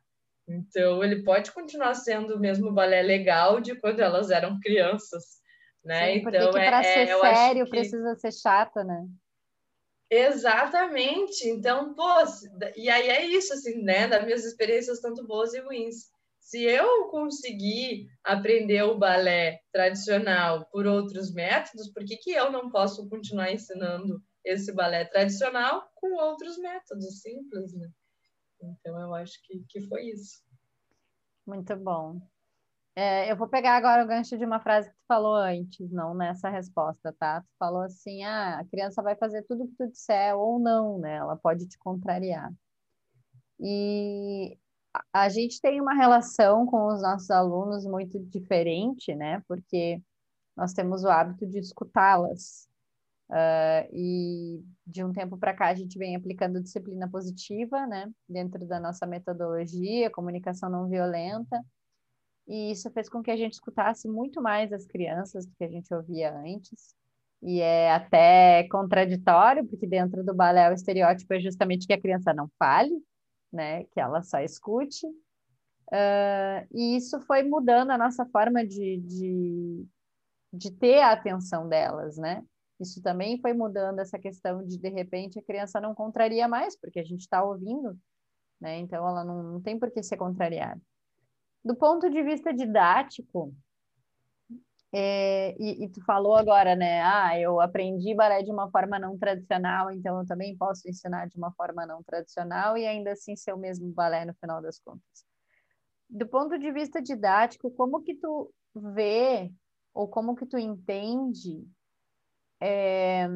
Então, 0.47 1.03
ele 1.03 1.23
pode 1.23 1.51
continuar 1.51 1.93
sendo 1.93 2.35
o 2.35 2.39
mesmo 2.39 2.71
balé 2.71 3.01
legal 3.01 3.61
de 3.61 3.75
quando 3.75 3.99
elas 4.01 4.31
eram 4.31 4.59
crianças, 4.59 5.39
né? 5.83 6.13
Sim, 6.13 6.19
então, 6.19 6.51
para 6.51 6.79
é, 6.79 6.83
ser 6.83 7.09
é, 7.09 7.35
sério 7.35 7.63
que... 7.65 7.69
precisa 7.69 8.15
ser 8.15 8.33
chato, 8.33 8.83
né? 8.83 9.05
Exatamente. 10.11 11.47
Então, 11.47 11.93
pô, 11.93 12.03
e 12.75 12.89
aí 12.89 13.07
é 13.07 13.25
isso, 13.25 13.53
assim, 13.53 13.81
né? 13.81 14.09
Das 14.09 14.25
minhas 14.25 14.43
experiências, 14.43 14.99
tanto 14.99 15.25
boas 15.25 15.53
e 15.53 15.61
ruins. 15.61 16.11
Se 16.37 16.63
eu 16.63 17.07
conseguir 17.07 18.09
aprender 18.21 18.83
o 18.83 18.97
balé 18.97 19.61
tradicional 19.71 20.67
por 20.69 20.85
outros 20.85 21.33
métodos, 21.33 21.89
por 21.93 22.03
que, 22.03 22.17
que 22.17 22.31
eu 22.31 22.51
não 22.51 22.69
posso 22.69 23.07
continuar 23.07 23.53
ensinando 23.53 24.21
esse 24.43 24.73
balé 24.73 25.05
tradicional 25.05 25.89
com 25.95 26.13
outros 26.21 26.57
métodos 26.57 27.21
simples, 27.21 27.73
né? 27.73 27.89
Então, 28.61 28.99
eu 28.99 29.15
acho 29.15 29.41
que, 29.43 29.63
que 29.69 29.79
foi 29.87 30.07
isso. 30.07 30.43
Muito 31.47 31.73
bom. 31.77 32.19
É, 32.95 33.31
eu 33.31 33.37
vou 33.37 33.47
pegar 33.47 33.77
agora 33.77 34.03
o 34.03 34.07
gancho 34.07 34.37
de 34.37 34.43
uma 34.45 34.59
frase 34.59 34.89
que 34.89 34.95
tu 34.95 35.05
falou 35.07 35.35
antes, 35.35 35.89
não 35.91 36.13
nessa 36.13 36.49
resposta, 36.49 37.13
tá? 37.17 37.41
Tu 37.41 37.47
falou 37.57 37.81
assim, 37.83 38.23
ah, 38.23 38.59
a 38.59 38.65
criança 38.65 39.01
vai 39.01 39.15
fazer 39.15 39.43
tudo 39.43 39.63
o 39.63 39.67
que 39.67 39.75
tu 39.77 39.87
disser 39.89 40.35
ou 40.35 40.59
não, 40.59 40.99
né? 40.99 41.15
Ela 41.15 41.37
pode 41.37 41.67
te 41.67 41.77
contrariar. 41.77 42.51
E 43.59 44.57
a 45.13 45.29
gente 45.29 45.61
tem 45.61 45.79
uma 45.79 45.93
relação 45.93 46.65
com 46.65 46.87
os 46.87 47.01
nossos 47.01 47.31
alunos 47.31 47.85
muito 47.85 48.19
diferente, 48.19 49.15
né? 49.15 49.41
Porque 49.47 50.01
nós 50.55 50.73
temos 50.73 51.03
o 51.03 51.09
hábito 51.09 51.47
de 51.47 51.59
escutá-las. 51.59 52.69
Uh, 53.29 53.87
e 53.93 54.61
de 54.85 55.05
um 55.05 55.13
tempo 55.13 55.37
para 55.37 55.53
cá 55.53 55.69
a 55.69 55.73
gente 55.73 55.97
vem 55.97 56.17
aplicando 56.17 56.61
disciplina 56.61 57.09
positiva, 57.09 57.87
né? 57.87 58.11
Dentro 58.27 58.67
da 58.67 58.79
nossa 58.79 59.05
metodologia, 59.05 60.11
comunicação 60.11 60.69
não 60.69 60.89
violenta 60.89 61.63
e 62.47 62.71
isso 62.71 62.89
fez 62.91 63.09
com 63.09 63.21
que 63.21 63.31
a 63.31 63.37
gente 63.37 63.53
escutasse 63.53 64.07
muito 64.07 64.41
mais 64.41 64.71
as 64.73 64.85
crianças 64.85 65.45
do 65.45 65.55
que 65.55 65.63
a 65.63 65.69
gente 65.69 65.93
ouvia 65.93 66.35
antes. 66.35 66.95
E 67.41 67.59
é 67.59 67.91
até 67.91 68.67
contraditório, 68.69 69.65
porque 69.67 69.87
dentro 69.87 70.23
do 70.23 70.33
balé 70.33 70.69
o 70.69 70.73
estereótipo 70.73 71.33
é 71.33 71.39
justamente 71.39 71.87
que 71.87 71.93
a 71.93 72.01
criança 72.01 72.33
não 72.33 72.49
fale, 72.59 72.91
né? 73.51 73.83
Que 73.85 73.99
ela 73.99 74.21
só 74.21 74.39
escute. 74.39 75.05
Uh, 75.07 76.63
e 76.71 76.95
isso 76.95 77.19
foi 77.21 77.43
mudando 77.43 77.91
a 77.91 77.97
nossa 77.97 78.25
forma 78.27 78.65
de, 78.65 78.97
de, 78.97 79.85
de 80.53 80.71
ter 80.71 81.01
a 81.01 81.11
atenção 81.11 81.67
delas, 81.67 82.17
né? 82.17 82.43
Isso 82.79 83.01
também 83.01 83.39
foi 83.39 83.53
mudando 83.53 83.99
essa 83.99 84.17
questão 84.17 84.65
de, 84.65 84.77
de 84.77 84.89
repente, 84.89 85.39
a 85.39 85.43
criança 85.43 85.81
não 85.81 85.93
contraria 85.93 86.47
mais, 86.47 86.77
porque 86.79 86.99
a 86.99 87.03
gente 87.03 87.21
está 87.21 87.43
ouvindo, 87.43 87.97
né? 88.59 88.77
Então, 88.79 89.07
ela 89.07 89.23
não, 89.23 89.43
não 89.43 89.61
tem 89.61 89.77
por 89.77 89.91
que 89.91 90.01
ser 90.01 90.17
contrariada. 90.17 90.81
Do 91.63 91.75
ponto 91.75 92.09
de 92.09 92.23
vista 92.23 92.53
didático, 92.53 93.53
É, 94.93 95.55
e, 95.57 95.85
e, 95.85 95.89
tu 95.89 96.03
falou 96.03 96.35
agora, 96.35 96.75
né? 96.75 97.01
Ah, 97.01 97.39
eu 97.39 97.61
aprendi 97.61 98.13
balé 98.13 98.43
de 98.43 98.51
uma 98.51 98.69
forma 98.69 98.99
não 98.99 99.17
tradicional, 99.17 99.89
então 99.89 100.19
eu 100.19 100.27
também 100.27 100.57
posso 100.57 100.87
ensinar 100.89 101.29
de 101.29 101.37
uma 101.37 101.51
forma 101.53 101.85
não 101.85 102.03
tradicional 102.03 102.77
e 102.77 102.85
ainda 102.85 103.13
assim 103.13 103.35
ser 103.35 103.53
o 103.53 103.57
mesmo 103.57 103.89
balé 103.93 104.25
no 104.25 104.33
final 104.33 104.61
das 104.61 104.79
contas. 104.79 105.25
Do 106.09 106.27
ponto 106.27 106.59
de 106.59 106.71
vista 106.73 107.01
didático, 107.01 107.71
como 107.71 108.03
que 108.03 108.15
tu 108.15 108.53
vê 108.75 109.49
ou 109.93 110.09
como 110.09 110.35
que 110.35 110.45
tu 110.45 110.57
entende 110.57 111.65
é, 112.59 113.29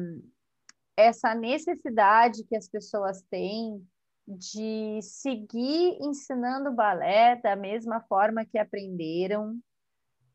essa 0.94 1.34
necessidade 1.34 2.44
que 2.44 2.54
as 2.54 2.68
pessoas 2.68 3.22
têm 3.30 3.82
de 4.26 5.00
seguir 5.02 5.98
ensinando 6.00 6.72
balé 6.72 7.36
da 7.36 7.54
mesma 7.54 8.00
forma 8.02 8.44
que 8.44 8.58
aprenderam, 8.58 9.58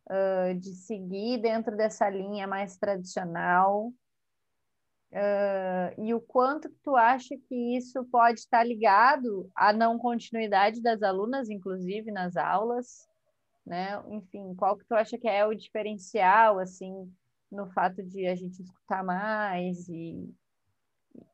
uh, 0.10 0.56
de 0.58 0.74
seguir 0.74 1.42
dentro 1.42 1.76
dessa 1.76 2.10
linha 2.10 2.48
mais 2.48 2.78
tradicional, 2.78 3.88
uh, 5.12 6.02
e 6.02 6.14
o 6.14 6.22
quanto 6.22 6.70
tu 6.84 6.96
acha 6.96 7.36
que 7.48 7.76
isso 7.76 8.06
pode 8.06 8.40
estar 8.40 8.64
ligado 8.64 9.52
à 9.56 9.74
não 9.74 9.98
continuidade 9.98 10.82
das 10.82 11.04
alunas, 11.04 11.50
inclusive 11.50 12.12
nas 12.12 12.38
aulas, 12.38 13.08
né? 13.66 14.02
Enfim, 14.10 14.56
qual 14.56 14.78
que 14.78 14.86
tu 14.86 14.96
acha 14.96 15.18
que 15.18 15.28
é 15.28 15.46
o 15.46 15.54
diferencial, 15.54 16.60
assim, 16.60 17.14
no 17.52 17.70
fato 17.72 18.02
de 18.02 18.26
a 18.26 18.36
gente 18.36 18.62
escutar 18.62 19.04
mais 19.04 19.90
e 19.90 20.34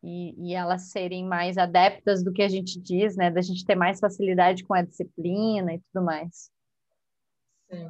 e, 0.04 0.34
e, 0.38 0.54
elas 0.54 0.92
serem 0.92 1.26
mais 1.26 1.58
adeptas 1.58 2.24
do 2.24 2.34
que 2.34 2.42
a 2.42 2.48
gente 2.48 2.80
diz, 2.80 3.16
né? 3.16 3.30
Da 3.30 3.42
gente 3.42 3.66
ter 3.66 3.76
mais 3.76 4.00
facilidade 4.00 4.64
com 4.64 4.74
a 4.74 4.82
disciplina 4.82 5.74
e 5.74 5.80
tudo 5.80 6.04
mais. 6.04 6.52
Sim. 7.70 7.90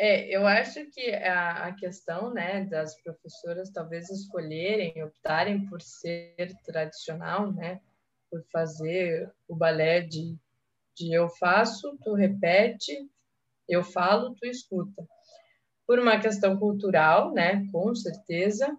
É, 0.00 0.28
eu 0.28 0.46
acho 0.46 0.86
que 0.92 1.10
a, 1.10 1.66
a 1.66 1.72
questão, 1.74 2.32
né, 2.32 2.64
das 2.66 2.94
professoras 3.02 3.68
talvez 3.70 4.08
escolherem, 4.08 5.02
optarem 5.02 5.66
por 5.66 5.82
ser 5.82 6.54
tradicional, 6.64 7.52
né, 7.52 7.80
por 8.30 8.44
fazer 8.52 9.28
o 9.48 9.56
balé 9.56 10.00
de, 10.02 10.36
de 10.96 11.12
eu 11.12 11.28
faço, 11.28 11.98
tu 12.04 12.14
repete, 12.14 13.10
eu 13.68 13.82
falo, 13.82 14.36
tu 14.36 14.46
escuta. 14.46 15.04
Por 15.84 15.98
uma 15.98 16.20
questão 16.20 16.56
cultural, 16.56 17.32
né, 17.32 17.66
com 17.72 17.92
certeza, 17.92 18.78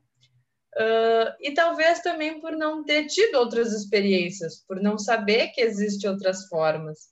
Uh, 0.75 1.33
e 1.39 1.53
talvez 1.53 1.99
também 1.99 2.39
por 2.39 2.51
não 2.51 2.83
ter 2.83 3.07
tido 3.07 3.35
outras 3.35 3.73
experiências, 3.73 4.63
por 4.67 4.79
não 4.79 4.97
saber 4.97 5.49
que 5.49 5.61
existem 5.61 6.09
outras 6.09 6.47
formas. 6.47 7.09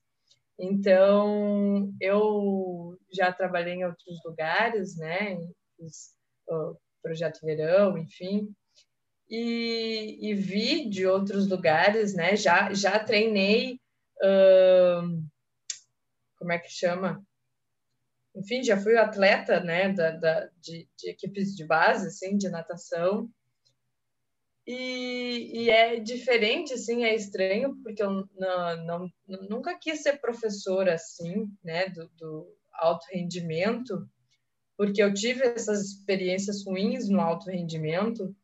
Então, 0.60 1.94
eu 2.00 2.98
já 3.12 3.32
trabalhei 3.32 3.76
em 3.76 3.86
outros 3.86 4.24
lugares, 4.24 4.96
né? 4.96 5.38
Fiz 5.76 6.14
uh, 6.50 6.78
projeto 7.02 7.40
verão, 7.44 7.98
enfim, 7.98 8.54
e, 9.30 10.18
e, 10.22 10.34
vi 10.34 10.90
de 10.90 11.06
outros 11.06 11.48
lugares, 11.48 12.14
né? 12.14 12.36
Já, 12.36 12.74
já 12.74 12.98
treinei, 12.98 13.80
uh, 14.24 15.24
como 16.38 16.52
é 16.52 16.60
que 16.60 16.70
chama? 16.70 17.22
Enfim, 18.36 18.64
já 18.64 18.78
fui 18.78 18.98
atleta, 18.98 19.60
né? 19.60 19.92
Da, 19.92 20.12
da 20.12 20.50
de, 20.62 20.88
de 20.98 21.10
equipes 21.10 21.56
de 21.56 21.66
base, 21.66 22.08
assim, 22.08 22.38
de 22.38 22.50
natação. 22.50 23.30
E, 24.68 25.64
e, 25.64 25.70
é 25.70 25.98
diferente, 25.98 26.74
assim, 26.74 27.06
é 27.06 27.16
estranho, 27.16 27.78
porque 27.82 28.04
eu 28.04 28.28
não, 28.38 28.86
não, 28.86 29.12
nunca 29.50 29.80
quis 29.80 30.04
ser 30.04 30.20
professora, 30.20 30.96
assim, 30.96 31.50
né, 31.64 31.88
do, 31.88 32.10
do 32.18 32.54
alto 32.74 33.06
rendimento, 33.10 34.06
porque 34.76 35.02
eu 35.02 35.14
tive 35.14 35.46
essas 35.46 35.86
experiências 35.86 36.66
ruins 36.66 37.08
no 37.08 37.22
alto 37.22 37.50
rendimento, 37.50 38.36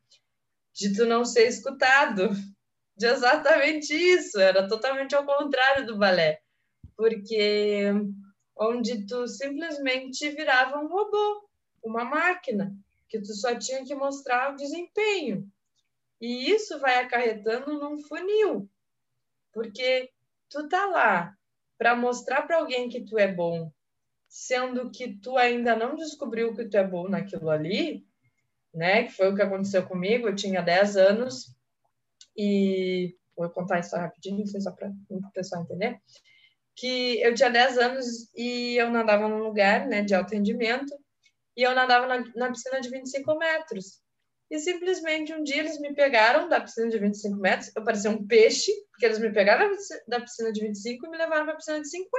de 0.72 0.94
tu 0.94 1.04
não 1.04 1.26
ser 1.26 1.46
escutado, 1.46 2.30
de 2.96 3.06
exatamente 3.06 3.92
isso, 3.92 4.40
era 4.40 4.66
totalmente 4.66 5.14
ao 5.14 5.26
contrário 5.26 5.86
do 5.86 5.98
balé, 5.98 6.40
porque 6.96 7.92
onde 8.56 9.04
tu 9.06 9.28
simplesmente 9.28 10.30
virava 10.30 10.78
um 10.78 10.88
robô, 10.88 11.46
uma 11.82 12.02
máquina, 12.02 12.74
que 13.10 13.20
tu 13.20 13.34
só 13.34 13.54
tinha 13.58 13.84
que 13.84 13.94
mostrar 13.94 14.54
o 14.54 14.56
desempenho, 14.56 15.46
e 16.20 16.50
isso 16.50 16.78
vai 16.80 16.96
acarretando 16.96 17.78
num 17.78 17.98
funil, 17.98 18.68
porque 19.52 20.10
tu 20.48 20.68
tá 20.68 20.86
lá 20.86 21.36
para 21.76 21.96
mostrar 21.96 22.42
para 22.42 22.58
alguém 22.58 22.88
que 22.88 23.00
tu 23.00 23.18
é 23.18 23.30
bom, 23.30 23.70
sendo 24.28 24.90
que 24.90 25.16
tu 25.18 25.36
ainda 25.36 25.76
não 25.76 25.96
descobriu 25.96 26.54
que 26.54 26.64
tu 26.64 26.76
é 26.76 26.86
bom 26.86 27.08
naquilo 27.08 27.50
ali, 27.50 28.06
né? 28.72 29.04
Que 29.04 29.12
foi 29.12 29.30
o 29.30 29.34
que 29.34 29.42
aconteceu 29.42 29.86
comigo. 29.86 30.28
Eu 30.28 30.34
tinha 30.34 30.62
10 30.62 30.96
anos 30.96 31.54
e 32.36 33.16
vou 33.36 33.48
contar 33.50 33.80
isso 33.80 33.96
rapidinho, 33.96 34.46
só 34.46 34.72
para 34.72 34.92
o 35.08 35.30
pessoal 35.32 35.62
entender. 35.62 36.00
Que 36.76 37.20
eu 37.22 37.34
tinha 37.34 37.50
10 37.50 37.78
anos 37.78 38.32
e 38.34 38.76
eu 38.76 38.90
nadava 38.90 39.28
num 39.28 39.38
lugar 39.38 39.86
né, 39.86 40.02
de 40.02 40.14
alto 40.14 40.32
rendimento 40.32 40.92
e 41.56 41.62
eu 41.62 41.74
nadava 41.74 42.06
na, 42.06 42.24
na 42.34 42.50
piscina 42.50 42.80
de 42.80 42.90
25 42.90 43.38
metros. 43.38 44.02
E 44.54 44.60
simplesmente 44.60 45.34
um 45.34 45.42
dia 45.42 45.58
eles 45.58 45.80
me 45.80 45.92
pegaram 45.92 46.48
da 46.48 46.60
piscina 46.60 46.88
de 46.88 46.96
25 46.96 47.36
metros, 47.38 47.72
eu 47.74 47.82
parecia 47.82 48.08
um 48.08 48.24
peixe, 48.24 48.70
porque 48.88 49.04
eles 49.04 49.18
me 49.18 49.32
pegaram 49.32 49.68
da 50.06 50.20
piscina 50.20 50.52
de 50.52 50.60
25 50.60 51.04
e 51.04 51.10
me 51.10 51.18
levaram 51.18 51.44
para 51.44 51.54
a 51.54 51.56
piscina 51.56 51.80
de 51.80 51.90
50. 51.90 52.12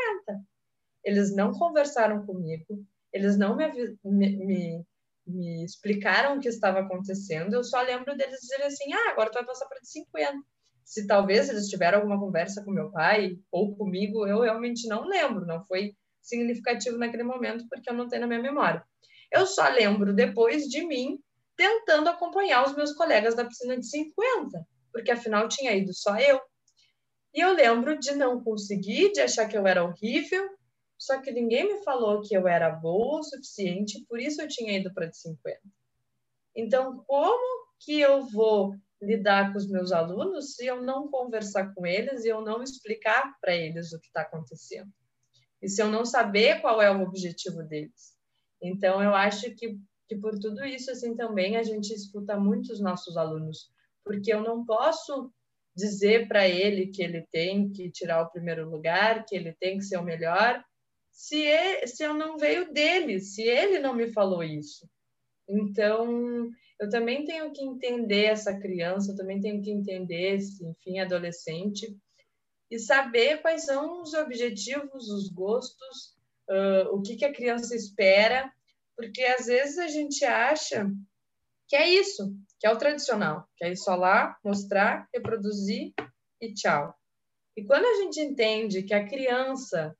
Eles 1.02 1.34
não 1.34 1.54
conversaram 1.54 2.26
comigo, 2.26 2.86
eles 3.14 3.38
não 3.38 3.56
me, 3.56 3.72
me, 4.04 4.36
me, 4.36 4.86
me 5.26 5.64
explicaram 5.64 6.36
o 6.36 6.42
que 6.42 6.50
estava 6.50 6.82
acontecendo, 6.82 7.54
eu 7.54 7.64
só 7.64 7.82
lembro 7.82 8.18
deles 8.18 8.42
dizerem 8.42 8.66
assim: 8.66 8.92
ah, 8.92 9.12
agora 9.12 9.32
tu 9.32 9.36
vai 9.36 9.46
passar 9.46 9.68
para 9.68 9.80
de 9.80 9.90
50. 9.90 10.38
Se 10.84 11.08
talvez 11.08 11.48
eles 11.48 11.70
tiveram 11.70 12.00
alguma 12.00 12.20
conversa 12.20 12.62
com 12.66 12.70
meu 12.70 12.92
pai 12.92 13.38
ou 13.50 13.78
comigo, 13.78 14.28
eu 14.28 14.42
realmente 14.42 14.90
não 14.90 15.08
lembro, 15.08 15.46
não 15.46 15.64
foi 15.64 15.96
significativo 16.22 16.98
naquele 16.98 17.24
momento, 17.24 17.66
porque 17.70 17.90
eu 17.90 17.94
não 17.94 18.10
tenho 18.10 18.24
na 18.24 18.28
minha 18.28 18.42
memória. 18.42 18.84
Eu 19.32 19.46
só 19.46 19.70
lembro 19.70 20.14
depois 20.14 20.66
de 20.66 20.86
mim 20.86 21.18
tentando 21.56 22.10
acompanhar 22.10 22.66
os 22.66 22.76
meus 22.76 22.94
colegas 22.94 23.36
da 23.36 23.46
piscina 23.46 23.78
de 23.78 23.88
50, 23.88 24.68
porque 24.92 25.12
afinal 25.12 25.48
tinha 25.48 25.74
ido 25.74 25.94
só 25.94 26.18
eu. 26.18 26.40
E 27.34 27.40
eu 27.40 27.54
lembro 27.54 27.98
de 28.00 28.16
não 28.16 28.42
conseguir, 28.42 29.12
de 29.12 29.22
achar 29.22 29.48
que 29.48 29.58
eu 29.58 29.68
era 29.68 29.84
horrível, 29.84 30.50
só 30.98 31.20
que 31.22 31.32
ninguém 31.32 31.68
me 31.68 31.84
falou 31.84 32.22
que 32.22 32.34
eu 32.34 32.48
era 32.48 32.70
boa 32.70 33.20
o 33.20 33.24
suficiente, 33.24 34.06
por 34.08 34.20
isso 34.20 34.42
eu 34.42 34.48
tinha 34.48 34.78
ido 34.78 34.94
para 34.94 35.08
de 35.08 35.18
50. 35.18 35.60
Então, 36.56 37.04
como 37.06 37.66
que 37.80 38.00
eu 38.00 38.26
vou 38.26 38.74
lidar 39.02 39.52
com 39.52 39.58
os 39.58 39.70
meus 39.70 39.92
alunos 39.92 40.56
se 40.56 40.66
eu 40.66 40.82
não 40.82 41.10
conversar 41.10 41.74
com 41.74 41.86
eles 41.86 42.24
e 42.24 42.30
eu 42.30 42.42
não 42.42 42.64
explicar 42.64 43.36
para 43.42 43.54
eles 43.54 43.92
o 43.92 44.00
que 44.00 44.08
está 44.08 44.22
acontecendo? 44.22 44.90
E 45.62 45.68
se 45.68 45.82
eu 45.82 45.90
não 45.90 46.06
saber 46.06 46.62
qual 46.62 46.82
é 46.82 46.90
o 46.90 47.02
objetivo 47.02 47.64
deles? 47.64 48.16
Então, 48.62 49.04
eu 49.04 49.14
acho 49.14 49.54
que 49.56 49.78
que 50.08 50.16
por 50.16 50.38
tudo 50.40 50.64
isso 50.66 50.92
assim 50.92 51.16
também 51.16 51.58
a 51.58 51.64
gente 51.64 51.94
escuta 51.94 52.38
muito 52.38 52.72
os 52.72 52.80
nossos 52.80 53.18
alunos, 53.18 53.70
porque 54.04 54.34
eu 54.34 54.42
não 54.42 54.66
posso 54.66 55.32
dizer 55.76 56.28
para 56.28 56.48
ele 56.48 56.88
que 56.88 57.04
ele 57.04 57.26
tem 57.32 57.70
que 57.70 57.92
tirar 57.92 58.22
o 58.22 58.30
primeiro 58.30 58.70
lugar, 58.70 59.26
que 59.26 59.36
ele 59.36 59.54
tem 59.54 59.78
que 59.78 59.84
ser 59.84 59.98
o 59.98 60.04
melhor, 60.04 60.64
se, 61.12 61.38
ele, 61.38 61.88
se 61.88 62.04
eu 62.04 62.14
não 62.14 62.38
veio 62.38 62.72
dele, 62.72 63.20
se 63.20 63.42
ele 63.42 63.80
não 63.80 63.94
me 63.94 64.12
falou 64.12 64.44
isso. 64.44 64.88
Então, 65.48 66.50
eu 66.80 66.90
também 66.90 67.24
tenho 67.24 67.52
que 67.52 67.64
entender 67.64 68.26
essa 68.26 68.58
criança, 68.58 69.12
eu 69.12 69.16
também 69.16 69.40
tenho 69.40 69.62
que 69.62 69.72
entender 69.72 70.36
esse, 70.36 70.66
enfim, 70.66 71.00
adolescente 71.00 71.96
e 72.70 72.80
saber 72.80 73.42
quais 73.42 73.66
são 73.66 74.02
os 74.02 74.14
objetivos, 74.14 75.10
os 75.10 75.30
gostos, 75.30 76.16
uh, 76.50 76.94
o 76.94 77.02
que, 77.02 77.16
que 77.16 77.26
a 77.26 77.34
criança 77.34 77.76
espera 77.76 78.52
porque 78.96 79.24
às 79.24 79.46
vezes 79.48 79.78
a 79.78 79.88
gente 79.88 80.24
acha 80.24 80.90
que 81.68 81.76
é 81.76 81.90
isso, 81.90 82.36
que 82.60 82.68
é 82.68 82.72
o 82.72 82.78
tradicional, 82.78 83.48
que 83.58 83.66
é 83.66 83.72
ir 83.72 83.78
só 83.78 83.96
lá, 83.96 84.38
mostrar, 84.44 85.08
reproduzir 85.14 85.94
e 86.42 86.54
tchau. 86.54 86.96
E 87.58 87.64
quando 87.64 87.86
a 87.86 87.94
gente 88.04 88.20
entende 88.20 88.84
que 88.84 88.94
a 88.94 89.08
criança 89.08 89.96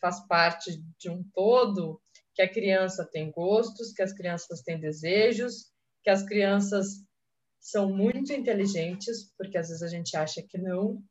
faz 0.00 0.24
parte 0.26 0.82
de 0.98 1.10
um 1.10 1.24
todo, 1.34 2.00
que 2.34 2.42
a 2.42 2.52
criança 2.52 3.08
tem 3.10 3.30
gostos, 3.30 3.92
que 3.92 4.02
as 4.02 4.12
crianças 4.12 4.62
têm 4.62 4.78
desejos, 4.78 5.72
que 6.04 6.10
as 6.10 6.22
crianças 6.22 7.04
são 7.60 7.90
muito 7.90 8.32
inteligentes, 8.32 9.32
porque 9.36 9.58
às 9.58 9.68
vezes 9.68 9.82
a 9.82 9.88
gente 9.88 10.16
acha 10.16 10.42
que 10.42 10.58
não, 10.58 11.02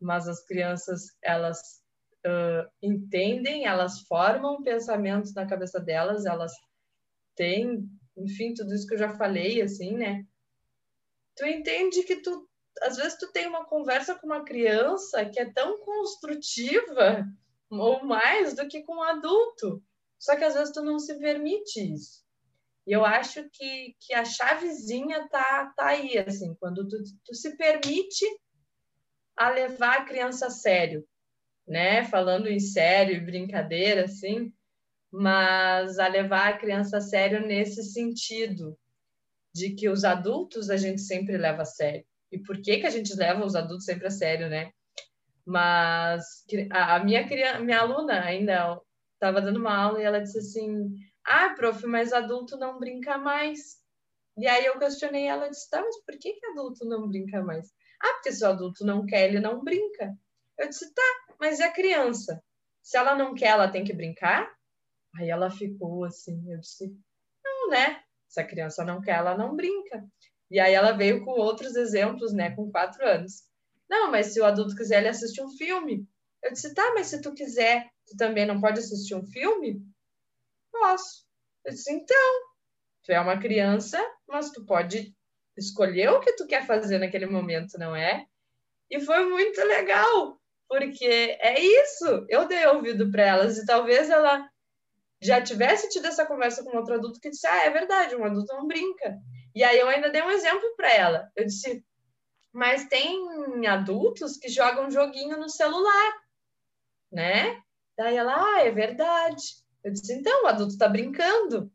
mas 0.00 0.28
as 0.28 0.44
crianças 0.44 1.08
elas 1.22 1.79
uh, 2.26 2.70
entendem, 2.82 3.66
elas 3.66 4.00
formam 4.02 4.62
pensamentos 4.62 5.34
na 5.34 5.46
cabeça 5.46 5.80
delas, 5.80 6.26
elas 6.26 6.52
têm, 7.34 7.88
enfim, 8.16 8.54
tudo 8.54 8.74
isso 8.74 8.86
que 8.86 8.94
eu 8.94 8.98
já 8.98 9.10
falei, 9.10 9.62
assim, 9.62 9.96
né? 9.96 10.24
Tu 11.36 11.46
entende 11.46 12.02
que 12.02 12.16
tu, 12.16 12.48
às 12.82 12.96
vezes, 12.96 13.18
tu 13.18 13.30
tem 13.32 13.46
uma 13.46 13.64
conversa 13.64 14.14
com 14.14 14.26
uma 14.26 14.44
criança 14.44 15.24
que 15.24 15.40
é 15.40 15.50
tão 15.52 15.80
construtiva 15.80 17.24
ou 17.70 18.04
mais 18.04 18.54
do 18.54 18.66
que 18.68 18.82
com 18.82 18.96
um 18.96 19.02
adulto. 19.02 19.82
Só 20.18 20.36
que 20.36 20.44
às 20.44 20.54
vezes 20.54 20.74
tu 20.74 20.82
não 20.82 20.98
se 20.98 21.18
permite 21.18 21.80
isso. 21.94 22.22
E 22.86 22.92
eu 22.92 23.04
acho 23.04 23.48
que, 23.50 23.94
que 24.00 24.12
a 24.12 24.24
chavezinha 24.24 25.28
tá, 25.28 25.72
tá 25.76 25.88
aí, 25.88 26.18
assim, 26.18 26.54
quando 26.56 26.86
tu, 26.88 26.96
tu 27.24 27.34
se 27.34 27.56
permite 27.56 28.26
a 29.36 29.48
levar 29.48 29.98
a 29.98 30.04
criança 30.04 30.48
a 30.48 30.50
sério, 30.50 31.06
né? 31.70 32.04
Falando 32.04 32.48
em 32.48 32.58
sério 32.58 33.14
e 33.14 33.20
brincadeira, 33.20 34.04
assim, 34.04 34.52
mas 35.12 36.00
a 36.00 36.08
levar 36.08 36.48
a 36.48 36.58
criança 36.58 36.98
a 36.98 37.00
sério 37.00 37.46
nesse 37.46 37.84
sentido 37.84 38.76
de 39.54 39.74
que 39.74 39.88
os 39.88 40.04
adultos 40.04 40.68
a 40.68 40.76
gente 40.76 41.00
sempre 41.00 41.38
leva 41.38 41.62
a 41.62 41.64
sério. 41.64 42.04
E 42.32 42.38
por 42.40 42.60
que 42.60 42.78
que 42.78 42.86
a 42.86 42.90
gente 42.90 43.14
leva 43.14 43.44
os 43.44 43.54
adultos 43.54 43.84
sempre 43.84 44.08
a 44.08 44.10
sério, 44.10 44.48
né? 44.48 44.72
Mas 45.46 46.44
a 46.72 46.98
minha 47.04 47.26
criança, 47.26 47.60
minha 47.60 47.80
aluna 47.80 48.20
ainda 48.20 48.80
estava 49.14 49.40
dando 49.40 49.60
uma 49.60 49.76
aula 49.76 50.00
e 50.00 50.04
ela 50.04 50.20
disse 50.20 50.38
assim: 50.38 50.92
"Ah, 51.24 51.54
prof, 51.56 51.86
mas 51.86 52.12
adulto 52.12 52.56
não 52.58 52.80
brinca 52.80 53.16
mais". 53.16 53.78
E 54.36 54.46
aí 54.48 54.66
eu 54.66 54.78
questionei 54.78 55.26
ela, 55.26 55.48
disse: 55.48 55.70
"Tá, 55.70 55.82
mas 55.82 55.96
por 56.04 56.18
que 56.18 56.32
que 56.34 56.46
adulto 56.46 56.84
não 56.84 57.08
brinca 57.08 57.42
mais?" 57.42 57.72
"Ah, 58.02 58.14
porque 58.14 58.32
se 58.32 58.44
o 58.44 58.48
adulto 58.48 58.84
não 58.84 59.06
quer, 59.06 59.28
ele 59.28 59.40
não 59.40 59.62
brinca". 59.62 60.16
Eu 60.60 60.68
disse: 60.68 60.92
"Tá, 60.94 61.02
mas 61.40 61.60
a 61.60 61.70
criança? 61.70 62.40
Se 62.82 62.96
ela 62.96 63.16
não 63.16 63.34
quer, 63.34 63.48
ela 63.48 63.70
tem 63.70 63.82
que 63.82 63.92
brincar?" 63.92 64.48
Aí 65.16 65.28
ela 65.28 65.50
ficou 65.50 66.04
assim, 66.04 66.52
eu 66.52 66.60
disse: 66.60 66.94
"Não, 67.44 67.70
né? 67.70 68.02
Se 68.28 68.40
a 68.40 68.46
criança 68.46 68.84
não 68.84 69.00
quer, 69.00 69.16
ela 69.18 69.36
não 69.36 69.56
brinca". 69.56 70.06
E 70.50 70.58
aí 70.58 70.74
ela 70.74 70.92
veio 70.92 71.24
com 71.24 71.30
outros 71.32 71.76
exemplos, 71.76 72.32
né, 72.32 72.54
com 72.54 72.70
quatro 72.70 73.06
anos. 73.06 73.44
Não, 73.88 74.10
mas 74.10 74.26
se 74.26 74.40
o 74.40 74.44
adulto 74.44 74.74
quiser, 74.74 74.98
ele 74.98 75.08
assiste 75.08 75.40
um 75.42 75.48
filme. 75.50 76.06
Eu 76.42 76.52
disse, 76.52 76.74
tá, 76.74 76.92
mas 76.94 77.06
se 77.06 77.20
tu 77.20 77.32
quiser, 77.32 77.88
tu 78.06 78.16
também 78.16 78.46
não 78.46 78.60
pode 78.60 78.80
assistir 78.80 79.14
um 79.14 79.26
filme? 79.26 79.80
Posso. 80.72 81.26
Eu 81.64 81.72
disse, 81.72 81.92
então, 81.92 82.40
tu 83.04 83.12
é 83.12 83.20
uma 83.20 83.38
criança, 83.38 83.98
mas 84.26 84.50
tu 84.50 84.64
pode 84.64 85.14
escolher 85.56 86.08
o 86.10 86.20
que 86.20 86.32
tu 86.32 86.46
quer 86.46 86.66
fazer 86.66 86.98
naquele 86.98 87.26
momento, 87.26 87.78
não 87.78 87.94
é? 87.94 88.26
E 88.90 89.00
foi 89.00 89.28
muito 89.28 89.60
legal, 89.60 90.39
porque 90.70 91.04
é 91.04 91.58
isso. 91.58 92.24
Eu 92.28 92.46
dei 92.46 92.64
ouvido 92.68 93.10
para 93.10 93.24
elas 93.24 93.58
e 93.58 93.66
talvez 93.66 94.08
ela 94.08 94.48
já 95.20 95.42
tivesse 95.42 95.88
tido 95.88 96.06
essa 96.06 96.24
conversa 96.24 96.62
com 96.62 96.76
outro 96.76 96.94
adulto 96.94 97.20
que 97.20 97.28
disse: 97.28 97.44
Ah, 97.44 97.64
é 97.64 97.70
verdade, 97.70 98.14
um 98.14 98.24
adulto 98.24 98.54
não 98.54 98.68
brinca. 98.68 99.18
E 99.52 99.64
aí 99.64 99.80
eu 99.80 99.88
ainda 99.88 100.10
dei 100.10 100.22
um 100.22 100.30
exemplo 100.30 100.72
para 100.76 100.94
ela. 100.94 101.28
Eu 101.34 101.44
disse: 101.44 101.84
Mas 102.52 102.86
tem 102.86 103.66
adultos 103.66 104.36
que 104.36 104.48
jogam 104.48 104.88
joguinho 104.88 105.36
no 105.38 105.48
celular, 105.48 106.12
né? 107.10 107.60
Daí 107.98 108.16
ela: 108.16 108.36
Ah, 108.36 108.60
é 108.60 108.70
verdade. 108.70 109.42
Eu 109.82 109.90
disse: 109.90 110.12
Então, 110.12 110.44
o 110.44 110.46
adulto 110.46 110.74
está 110.74 110.88
brincando. 110.88 111.68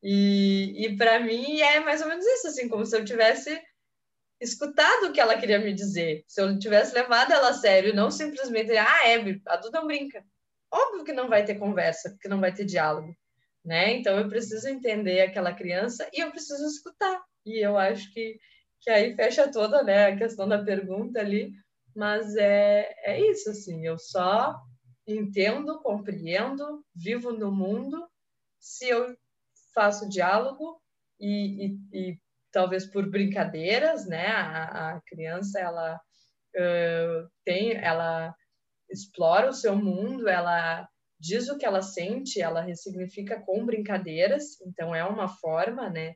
E, 0.00 0.86
e 0.86 0.96
para 0.96 1.18
mim 1.18 1.60
é 1.60 1.80
mais 1.80 2.02
ou 2.02 2.08
menos 2.08 2.24
isso, 2.24 2.46
assim, 2.46 2.68
como 2.68 2.86
se 2.86 2.96
eu 2.96 3.04
tivesse 3.04 3.60
escutado 4.42 5.06
o 5.06 5.12
que 5.12 5.20
ela 5.20 5.38
queria 5.38 5.58
me 5.58 5.72
dizer. 5.72 6.24
Se 6.26 6.42
eu 6.42 6.58
tivesse 6.58 6.94
levado 6.94 7.32
ela 7.32 7.50
a 7.50 7.54
sério, 7.54 7.94
não 7.94 8.10
simplesmente, 8.10 8.76
ah, 8.76 9.08
é, 9.08 9.14
adulto 9.46 9.70
não 9.72 9.86
brinca. 9.86 10.24
Óbvio 10.70 11.04
que 11.04 11.12
não 11.12 11.28
vai 11.28 11.44
ter 11.44 11.58
conversa, 11.58 12.16
que 12.20 12.28
não 12.28 12.40
vai 12.40 12.52
ter 12.52 12.64
diálogo, 12.64 13.14
né? 13.64 13.92
Então 13.92 14.18
eu 14.18 14.28
preciso 14.28 14.68
entender 14.68 15.20
aquela 15.20 15.54
criança 15.54 16.08
e 16.12 16.20
eu 16.20 16.30
preciso 16.30 16.66
escutar. 16.66 17.22
E 17.46 17.64
eu 17.64 17.78
acho 17.78 18.12
que, 18.12 18.38
que 18.80 18.90
aí 18.90 19.14
fecha 19.14 19.50
toda, 19.50 19.82
né, 19.82 20.06
a 20.06 20.16
questão 20.16 20.48
da 20.48 20.62
pergunta 20.62 21.20
ali, 21.20 21.52
mas 21.94 22.34
é, 22.36 22.92
é 23.04 23.20
isso, 23.30 23.50
assim, 23.50 23.86
eu 23.86 23.98
só 23.98 24.56
entendo, 25.06 25.80
compreendo, 25.82 26.84
vivo 26.94 27.32
no 27.32 27.52
mundo 27.52 28.08
se 28.58 28.88
eu 28.88 29.14
faço 29.74 30.08
diálogo 30.08 30.80
e, 31.20 31.66
e, 31.66 32.10
e 32.10 32.18
talvez 32.52 32.86
por 32.86 33.08
brincadeiras, 33.08 34.06
né? 34.06 34.26
A, 34.28 34.96
a 34.96 35.00
criança 35.06 35.58
ela 35.58 35.96
uh, 35.96 37.30
tem, 37.44 37.72
ela 37.72 38.34
explora 38.90 39.48
o 39.48 39.54
seu 39.54 39.74
mundo, 39.74 40.28
ela 40.28 40.88
diz 41.18 41.48
o 41.48 41.56
que 41.56 41.64
ela 41.64 41.82
sente, 41.82 42.40
ela 42.40 42.60
ressignifica 42.60 43.40
com 43.40 43.64
brincadeiras, 43.64 44.60
então 44.62 44.94
é 44.94 45.04
uma 45.04 45.28
forma, 45.28 45.88
né? 45.88 46.14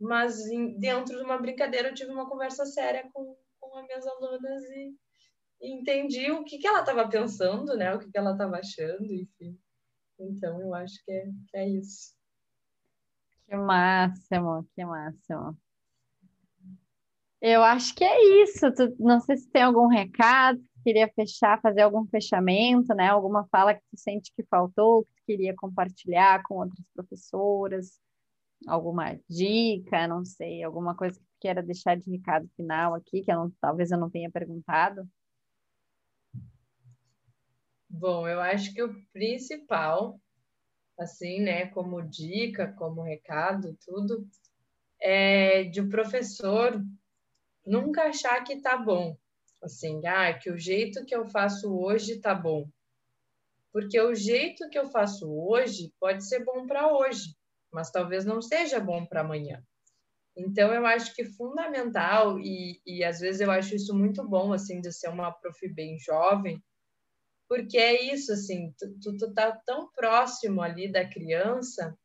Mas 0.00 0.46
em, 0.46 0.78
dentro 0.78 1.16
de 1.16 1.24
uma 1.24 1.38
brincadeira 1.38 1.88
eu 1.88 1.94
tive 1.94 2.10
uma 2.12 2.28
conversa 2.28 2.64
séria 2.64 3.08
com, 3.12 3.36
com 3.60 3.76
as 3.76 3.86
minhas 3.86 4.06
alunas 4.06 4.62
e, 4.64 4.94
e 5.60 5.72
entendi 5.72 6.30
o 6.30 6.44
que, 6.44 6.58
que 6.58 6.66
ela 6.66 6.80
estava 6.80 7.08
pensando, 7.08 7.76
né? 7.76 7.94
O 7.94 7.98
que, 7.98 8.10
que 8.10 8.18
ela 8.18 8.32
estava 8.32 8.58
achando, 8.58 9.12
enfim. 9.12 9.58
Então 10.20 10.60
eu 10.60 10.74
acho 10.74 11.04
que 11.04 11.12
é, 11.12 11.24
que 11.48 11.56
é 11.56 11.68
isso. 11.68 12.17
Que 13.48 13.56
máximo, 13.56 14.68
que 14.74 14.84
máximo. 14.84 15.56
Eu 17.40 17.62
acho 17.62 17.94
que 17.94 18.04
é 18.04 18.42
isso. 18.42 18.70
Tu, 18.72 18.94
não 18.98 19.20
sei 19.20 19.36
se 19.36 19.48
tem 19.50 19.62
algum 19.62 19.86
recado 19.86 20.60
queria 20.88 21.08
fechar, 21.08 21.60
fazer 21.60 21.82
algum 21.82 22.06
fechamento, 22.06 22.94
né? 22.94 23.08
Alguma 23.08 23.46
fala 23.48 23.74
que 23.74 23.82
tu 23.90 23.96
sente 23.96 24.32
que 24.34 24.42
faltou, 24.44 25.04
que 25.04 25.12
tu 25.12 25.22
queria 25.26 25.54
compartilhar 25.54 26.42
com 26.44 26.56
outras 26.56 26.84
professoras, 26.94 28.00
alguma 28.66 29.18
dica, 29.28 30.08
não 30.08 30.24
sei, 30.24 30.62
alguma 30.62 30.94
coisa 30.94 31.18
que 31.18 31.26
tu 31.26 31.36
queira 31.40 31.62
deixar 31.62 31.96
de 31.96 32.10
recado 32.10 32.48
final 32.56 32.94
aqui, 32.94 33.22
que 33.22 33.30
eu 33.30 33.36
não, 33.36 33.52
talvez 33.60 33.90
eu 33.90 33.98
não 33.98 34.08
tenha 34.08 34.30
perguntado. 34.30 35.06
Bom, 37.90 38.26
eu 38.26 38.40
acho 38.40 38.72
que 38.72 38.82
o 38.82 38.94
principal, 39.12 40.18
assim, 40.98 41.40
né, 41.40 41.66
como 41.66 42.02
dica, 42.02 42.72
como 42.72 43.02
recado, 43.02 43.78
tudo, 43.84 44.26
é 45.00 45.64
de 45.64 45.80
o 45.80 45.84
um 45.84 45.88
professor 45.88 46.82
nunca 47.64 48.04
achar 48.04 48.42
que 48.42 48.60
tá 48.60 48.76
bom, 48.76 49.16
assim, 49.62 50.04
ah, 50.06 50.32
que 50.34 50.50
o 50.50 50.58
jeito 50.58 51.04
que 51.04 51.14
eu 51.14 51.24
faço 51.26 51.72
hoje 51.78 52.18
tá 52.20 52.34
bom. 52.34 52.68
Porque 53.72 54.00
o 54.00 54.14
jeito 54.14 54.68
que 54.70 54.78
eu 54.78 54.86
faço 54.86 55.30
hoje 55.30 55.92
pode 56.00 56.26
ser 56.26 56.44
bom 56.44 56.66
para 56.66 56.92
hoje, 56.92 57.36
mas 57.70 57.90
talvez 57.90 58.24
não 58.24 58.40
seja 58.40 58.80
bom 58.80 59.04
para 59.06 59.20
amanhã. 59.20 59.62
Então, 60.36 60.72
eu 60.72 60.86
acho 60.86 61.14
que 61.14 61.24
fundamental, 61.24 62.38
e, 62.38 62.80
e 62.86 63.04
às 63.04 63.18
vezes 63.18 63.40
eu 63.40 63.50
acho 63.50 63.74
isso 63.74 63.94
muito 63.94 64.26
bom, 64.26 64.52
assim, 64.52 64.80
de 64.80 64.92
ser 64.92 65.08
uma 65.08 65.32
prof 65.32 65.68
bem 65.68 65.98
jovem, 65.98 66.62
porque 67.48 67.78
é 67.78 68.12
isso, 68.12 68.32
assim, 68.32 68.74
tu, 68.78 68.98
tu, 69.00 69.16
tu 69.16 69.34
tá 69.34 69.52
tão 69.64 69.90
próximo 69.92 70.60
ali 70.60 70.90
da 70.90 71.08
criança 71.08 71.96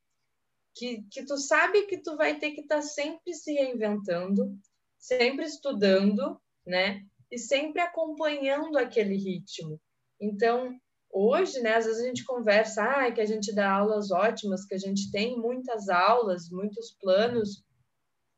que, 0.76 1.04
que 1.12 1.26
tu 1.26 1.38
sabe 1.38 1.84
que 1.84 1.98
tu 1.98 2.16
vai 2.16 2.40
ter 2.40 2.52
que 2.52 2.62
estar 2.62 2.78
tá 2.78 2.82
sempre 2.82 3.34
se 3.34 3.54
reinventando, 3.54 4.58
sempre 4.98 5.46
estudando, 5.46 6.40
né? 6.66 7.06
e 7.34 7.40
sempre 7.40 7.82
acompanhando 7.82 8.78
aquele 8.78 9.16
ritmo. 9.18 9.82
Então, 10.22 10.78
hoje, 11.10 11.60
né, 11.62 11.76
às 11.76 11.86
vezes 11.86 12.04
a 12.04 12.06
gente 12.06 12.24
conversa, 12.24 12.84
ah, 12.84 13.12
que 13.12 13.20
a 13.20 13.26
gente 13.26 13.54
dá 13.56 13.72
aulas 13.72 14.12
ótimas, 14.12 14.66
que 14.66 14.76
a 14.76 14.78
gente 14.78 15.12
tem 15.12 15.36
muitas 15.36 15.90
aulas, 15.90 16.48
muitos 16.52 16.96
planos, 17.02 17.64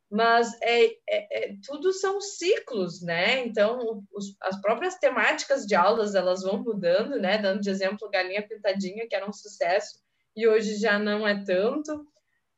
mas 0.10 0.54
é, 0.62 0.86
é, 0.86 0.94
é 1.10 1.56
tudo 1.66 1.92
são 1.92 2.22
ciclos, 2.22 3.02
né? 3.02 3.46
Então, 3.46 4.04
os, 4.14 4.36
as 4.42 4.60
próprias 4.62 4.96
temáticas 4.96 5.66
de 5.66 5.76
aulas, 5.76 6.16
elas 6.16 6.44
vão 6.44 6.64
mudando, 6.64 7.20
né? 7.20 7.38
Dando 7.38 7.62
de 7.62 7.70
exemplo 7.70 8.10
Galinha 8.10 8.48
Pintadinha, 8.48 9.08
que 9.08 9.16
era 9.16 9.28
um 9.28 9.34
sucesso, 9.34 10.00
e 10.36 10.48
hoje 10.48 10.76
já 10.76 11.00
não 11.00 11.28
é 11.28 11.44
tanto. 11.44 12.06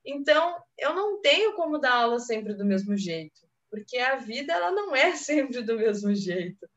Então, 0.06 0.58
eu 0.78 0.94
não 0.94 1.22
tenho 1.22 1.54
como 1.54 1.78
dar 1.78 1.94
aula 1.94 2.20
sempre 2.20 2.54
do 2.54 2.66
mesmo 2.66 2.96
jeito 2.98 3.48
porque 3.70 3.98
a 3.98 4.16
vida 4.16 4.54
ela 4.54 4.72
não 4.72 4.96
é 4.96 5.16
sempre 5.16 5.62
do 5.62 5.78
mesmo 5.78 6.14
jeito. 6.16 6.68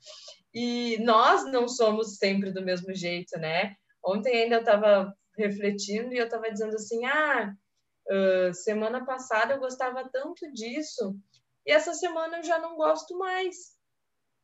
E 0.52 0.98
nós 0.98 1.44
não 1.50 1.68
somos 1.68 2.16
sempre 2.16 2.50
do 2.50 2.62
mesmo 2.62 2.94
jeito, 2.94 3.38
né? 3.38 3.76
Ontem 4.04 4.42
ainda 4.42 4.56
eu 4.56 4.60
estava 4.60 5.14
refletindo 5.36 6.12
e 6.12 6.18
eu 6.18 6.24
estava 6.24 6.50
dizendo 6.50 6.74
assim: 6.74 7.04
ah, 7.06 7.54
uh, 8.10 8.52
semana 8.54 9.04
passada 9.04 9.54
eu 9.54 9.60
gostava 9.60 10.08
tanto 10.08 10.50
disso, 10.52 11.16
e 11.66 11.72
essa 11.72 11.94
semana 11.94 12.38
eu 12.38 12.42
já 12.42 12.58
não 12.58 12.76
gosto 12.76 13.16
mais. 13.18 13.56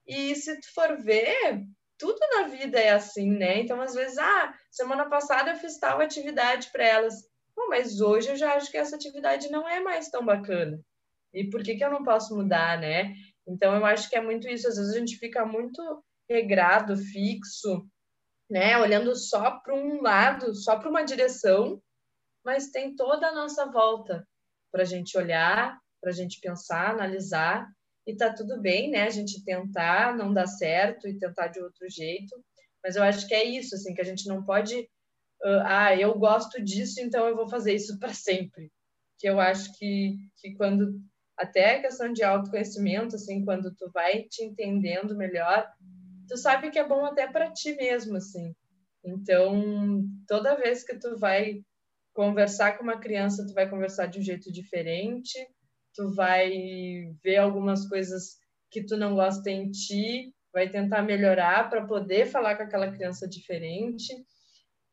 E 0.06 0.34
se 0.36 0.60
tu 0.60 0.72
for 0.74 0.96
ver, 0.98 1.64
tudo 1.98 2.18
na 2.36 2.48
vida 2.48 2.78
é 2.78 2.90
assim, 2.90 3.30
né? 3.30 3.58
Então, 3.58 3.80
às 3.80 3.94
vezes, 3.94 4.18
ah, 4.18 4.54
semana 4.70 5.08
passada 5.08 5.50
eu 5.50 5.56
fiz 5.56 5.78
tal 5.78 6.00
atividade 6.00 6.70
para 6.70 6.84
elas, 6.84 7.14
Bom, 7.56 7.68
mas 7.70 8.00
hoje 8.02 8.28
eu 8.28 8.36
já 8.36 8.54
acho 8.54 8.70
que 8.70 8.76
essa 8.76 8.96
atividade 8.96 9.50
não 9.50 9.66
é 9.66 9.80
mais 9.80 10.10
tão 10.10 10.24
bacana. 10.24 10.78
E 11.32 11.48
por 11.48 11.62
que, 11.62 11.74
que 11.74 11.84
eu 11.84 11.90
não 11.90 12.04
posso 12.04 12.36
mudar, 12.36 12.78
né? 12.78 13.14
Então, 13.48 13.74
eu 13.74 13.84
acho 13.86 14.10
que 14.10 14.16
é 14.16 14.20
muito 14.20 14.46
isso. 14.46 14.68
Às 14.68 14.76
vezes 14.76 14.94
a 14.94 14.98
gente 14.98 15.16
fica 15.16 15.44
muito 15.46 15.80
regrado, 16.28 16.96
fixo, 16.96 17.86
né? 18.50 18.78
Olhando 18.78 19.14
só 19.16 19.52
para 19.52 19.74
um 19.74 20.02
lado, 20.02 20.54
só 20.54 20.78
para 20.78 20.90
uma 20.90 21.02
direção, 21.02 21.80
mas 22.46 22.70
tem 22.70 22.94
toda 22.94 23.26
a 23.26 23.34
nossa 23.34 23.66
volta 23.66 24.24
para 24.70 24.82
a 24.82 24.86
gente 24.86 25.18
olhar, 25.18 25.76
para 26.00 26.10
a 26.10 26.14
gente 26.14 26.38
pensar, 26.40 26.90
analisar, 26.90 27.66
e 28.06 28.14
tá 28.14 28.32
tudo 28.32 28.60
bem, 28.60 28.88
né? 28.88 29.02
A 29.02 29.10
gente 29.10 29.44
tentar, 29.44 30.16
não 30.16 30.32
dar 30.32 30.46
certo 30.46 31.08
e 31.08 31.18
tentar 31.18 31.48
de 31.48 31.60
outro 31.60 31.90
jeito, 31.90 32.32
mas 32.84 32.94
eu 32.94 33.02
acho 33.02 33.26
que 33.26 33.34
é 33.34 33.42
isso, 33.42 33.74
assim, 33.74 33.92
que 33.92 34.00
a 34.00 34.04
gente 34.04 34.28
não 34.28 34.44
pode 34.44 34.78
uh, 35.42 35.62
ah, 35.64 35.96
eu 35.96 36.16
gosto 36.16 36.62
disso, 36.62 37.00
então 37.00 37.26
eu 37.26 37.34
vou 37.34 37.48
fazer 37.48 37.74
isso 37.74 37.98
para 37.98 38.14
sempre. 38.14 38.70
Que 39.18 39.28
eu 39.28 39.40
acho 39.40 39.76
que, 39.76 40.14
que 40.36 40.54
quando 40.54 41.00
até 41.36 41.76
a 41.76 41.82
questão 41.82 42.12
de 42.12 42.22
autoconhecimento, 42.22 43.16
assim, 43.16 43.44
quando 43.44 43.74
tu 43.74 43.90
vai 43.92 44.22
te 44.22 44.44
entendendo 44.44 45.16
melhor, 45.16 45.68
tu 46.28 46.36
sabe 46.36 46.70
que 46.70 46.78
é 46.78 46.86
bom 46.86 47.04
até 47.04 47.26
para 47.26 47.50
ti 47.50 47.74
mesmo, 47.74 48.16
assim. 48.16 48.54
Então, 49.04 50.04
toda 50.28 50.56
vez 50.56 50.84
que 50.84 50.96
tu 50.96 51.18
vai 51.18 51.60
conversar 52.16 52.78
com 52.78 52.82
uma 52.82 52.98
criança, 52.98 53.46
tu 53.46 53.52
vai 53.52 53.68
conversar 53.68 54.06
de 54.06 54.18
um 54.18 54.22
jeito 54.22 54.50
diferente, 54.50 55.38
tu 55.94 56.14
vai 56.14 56.50
ver 57.22 57.36
algumas 57.36 57.86
coisas 57.86 58.38
que 58.70 58.82
tu 58.82 58.96
não 58.96 59.14
gosta 59.14 59.50
em 59.50 59.70
ti, 59.70 60.34
vai 60.52 60.68
tentar 60.68 61.02
melhorar 61.02 61.68
para 61.68 61.86
poder 61.86 62.26
falar 62.26 62.56
com 62.56 62.62
aquela 62.62 62.90
criança 62.90 63.28
diferente. 63.28 64.14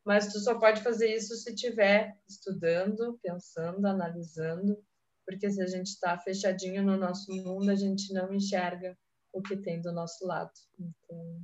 Mas 0.06 0.34
tu 0.34 0.40
só 0.40 0.60
pode 0.60 0.82
fazer 0.82 1.16
isso 1.16 1.34
se 1.36 1.54
estiver 1.54 2.14
estudando, 2.28 3.18
pensando, 3.24 3.86
analisando, 3.88 4.78
porque 5.26 5.50
se 5.50 5.62
a 5.62 5.68
gente 5.68 5.88
está 5.88 6.18
fechadinho 6.20 6.84
no 6.84 6.98
nosso 6.98 7.32
mundo, 7.32 7.72
a 7.72 7.76
gente 7.76 8.14
não 8.14 8.34
enxerga 8.34 8.98
o 9.32 9.42
que 9.42 9.56
tem 9.56 9.80
do 9.82 9.94
nosso 9.94 10.28
lado. 10.28 10.52
Então, 10.78 11.42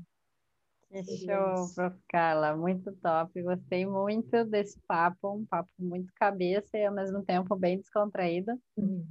que 0.89 1.17
show, 1.17 1.73
Prof. 1.75 1.97
Carla, 2.09 2.55
muito 2.55 2.91
top. 2.97 3.41
Gostei 3.41 3.85
muito 3.85 4.43
desse 4.45 4.79
papo, 4.87 5.35
um 5.35 5.45
papo 5.45 5.69
muito 5.77 6.11
cabeça 6.15 6.77
e 6.77 6.85
ao 6.85 6.93
mesmo 6.93 7.23
tempo 7.23 7.55
bem 7.55 7.77
descontraído. 7.79 8.51
Uhum. 8.75 9.05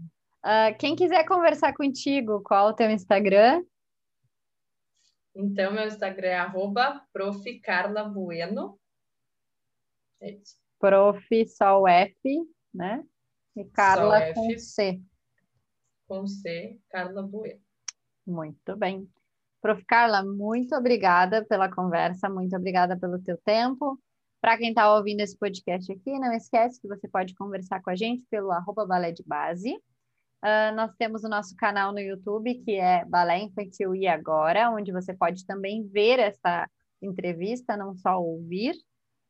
Uh, 0.45 0.77
quem 0.79 0.97
quiser 0.97 1.25
conversar 1.25 1.73
contigo, 1.75 2.43
qual 2.43 2.69
o 2.69 2.73
teu 2.73 2.91
Instagram? 2.91 3.65
Então, 5.35 5.73
meu 5.73 5.87
Instagram 5.87 6.29
é 6.29 6.39
arroba 6.39 7.01
profcarlabueno. 7.13 8.79
É 10.21 10.33
isso. 10.33 10.57
Prof, 10.81 11.47
só 11.49 11.81
o 11.81 11.89
F, 11.89 12.17
né? 12.75 13.05
E 13.57 13.65
Carla 13.65 14.33
com 14.35 14.59
C. 14.59 15.01
Com 16.07 16.27
C, 16.27 16.81
Carla 16.91 17.23
Bueno. 17.23 17.61
Muito 18.27 18.77
bem. 18.77 19.09
Prof. 19.61 19.85
Carla, 19.87 20.23
muito 20.25 20.75
obrigada 20.75 21.45
pela 21.45 21.71
conversa, 21.71 22.29
muito 22.29 22.55
obrigada 22.57 22.97
pelo 22.97 23.19
teu 23.21 23.37
tempo. 23.45 23.99
Para 24.41 24.57
quem 24.57 24.69
está 24.69 24.95
ouvindo 24.95 25.21
esse 25.21 25.37
podcast 25.37 25.91
aqui, 25.91 26.19
não 26.19 26.33
esquece 26.33 26.81
que 26.81 26.87
você 26.87 27.09
pode 27.09 27.35
conversar 27.35 27.83
com 27.83 27.91
a 27.91 27.97
gente 27.97 28.25
pelo 28.31 28.53
arroba 28.53 28.87
balé 28.87 29.11
de 29.11 29.25
base. 29.25 29.75
Uh, 30.45 30.73
nós 30.77 30.95
temos 30.97 31.25
o 31.25 31.29
nosso 31.29 31.57
canal 31.57 31.93
no 31.93 31.99
YouTube, 31.99 32.55
que 32.65 32.77
é 32.77 33.05
Balé 33.05 33.41
Infantil 33.41 33.97
e 33.97 34.07
Agora, 34.07 34.71
onde 34.71 34.93
você 34.93 35.13
pode 35.13 35.45
também 35.45 35.89
ver 35.89 36.21
essa 36.21 36.69
entrevista, 37.03 37.77
não 37.77 37.97
só 37.97 38.23
ouvir. 38.23 38.77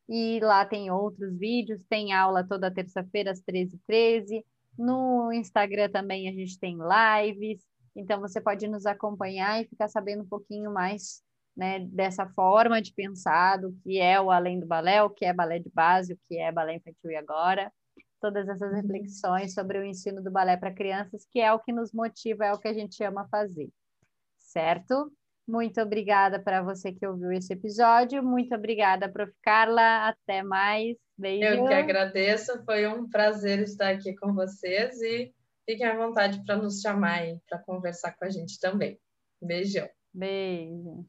E 0.06 0.38
lá 0.40 0.66
tem 0.66 0.90
outros 0.90 1.38
vídeos, 1.38 1.82
tem 1.88 2.12
aula 2.12 2.46
toda 2.46 2.70
terça-feira 2.70 3.30
às 3.30 3.40
13h13. 3.42 4.44
No 4.78 5.32
Instagram 5.32 5.90
também 5.90 6.28
a 6.28 6.32
gente 6.32 6.58
tem 6.58 6.76
lives. 6.76 7.62
Então 7.98 8.20
você 8.20 8.40
pode 8.40 8.68
nos 8.68 8.86
acompanhar 8.86 9.60
e 9.60 9.66
ficar 9.66 9.88
sabendo 9.88 10.22
um 10.22 10.28
pouquinho 10.28 10.72
mais 10.72 11.20
né, 11.56 11.80
dessa 11.80 12.28
forma 12.28 12.80
de 12.80 12.94
pensar 12.94 13.56
do 13.56 13.72
que 13.82 13.98
é 13.98 14.20
o 14.20 14.30
além 14.30 14.60
do 14.60 14.66
balé, 14.66 15.02
o 15.02 15.10
que 15.10 15.24
é 15.24 15.32
balé 15.32 15.58
de 15.58 15.68
base, 15.74 16.12
o 16.12 16.18
que 16.28 16.38
é 16.38 16.52
balé 16.52 16.76
infantil 16.76 17.10
e 17.10 17.16
agora. 17.16 17.72
Todas 18.20 18.48
essas 18.48 18.70
uhum. 18.70 18.76
reflexões 18.76 19.52
sobre 19.52 19.78
o 19.80 19.84
ensino 19.84 20.22
do 20.22 20.30
balé 20.30 20.56
para 20.56 20.72
crianças, 20.72 21.26
que 21.28 21.40
é 21.40 21.52
o 21.52 21.58
que 21.58 21.72
nos 21.72 21.92
motiva, 21.92 22.46
é 22.46 22.52
o 22.52 22.58
que 22.58 22.68
a 22.68 22.72
gente 22.72 23.02
ama 23.02 23.26
fazer. 23.28 23.68
Certo? 24.38 25.12
Muito 25.46 25.80
obrigada 25.80 26.38
para 26.38 26.62
você 26.62 26.92
que 26.92 27.06
ouviu 27.06 27.32
esse 27.32 27.52
episódio. 27.52 28.22
Muito 28.22 28.54
obrigada, 28.54 29.08
Prof. 29.08 29.32
Carla. 29.42 30.08
Até 30.08 30.42
mais. 30.44 30.96
Beijo. 31.16 31.44
Eu 31.44 31.66
que 31.66 31.74
agradeço. 31.74 32.64
Foi 32.64 32.86
um 32.86 33.08
prazer 33.08 33.60
estar 33.60 33.88
aqui 33.88 34.14
com 34.14 34.32
vocês 34.32 35.00
e 35.00 35.32
fiquem 35.68 35.86
à 35.86 35.94
vontade 35.94 36.42
para 36.46 36.56
nos 36.56 36.80
chamar 36.80 37.20
para 37.46 37.58
conversar 37.58 38.12
com 38.12 38.24
a 38.24 38.30
gente 38.30 38.58
também. 38.58 38.98
Beijão. 39.40 39.86
Beijo. 40.14 41.04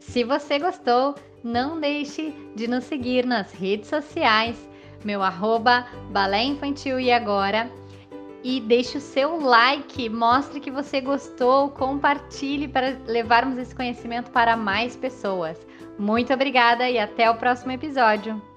Se 0.00 0.24
você 0.24 0.58
gostou, 0.58 1.14
não 1.44 1.80
deixe 1.80 2.32
de 2.56 2.66
nos 2.66 2.84
seguir 2.84 3.24
nas 3.24 3.52
redes 3.52 3.88
sociais, 3.88 4.56
meu 5.04 5.22
arroba 5.22 5.86
Balé 6.10 6.42
Infantil 6.42 6.98
e 6.98 7.12
Agora 7.12 7.70
e 8.44 8.60
deixe 8.60 8.98
o 8.98 9.00
seu 9.00 9.40
like, 9.40 10.08
mostre 10.10 10.60
que 10.60 10.70
você 10.70 11.00
gostou, 11.00 11.70
compartilhe 11.70 12.68
para 12.68 12.98
levarmos 13.06 13.56
esse 13.56 13.74
conhecimento 13.74 14.30
para 14.30 14.54
mais 14.54 14.94
pessoas. 14.94 15.58
Muito 15.98 16.32
obrigada 16.32 16.88
e 16.90 16.98
até 16.98 17.30
o 17.30 17.36
próximo 17.36 17.72
episódio. 17.72 18.53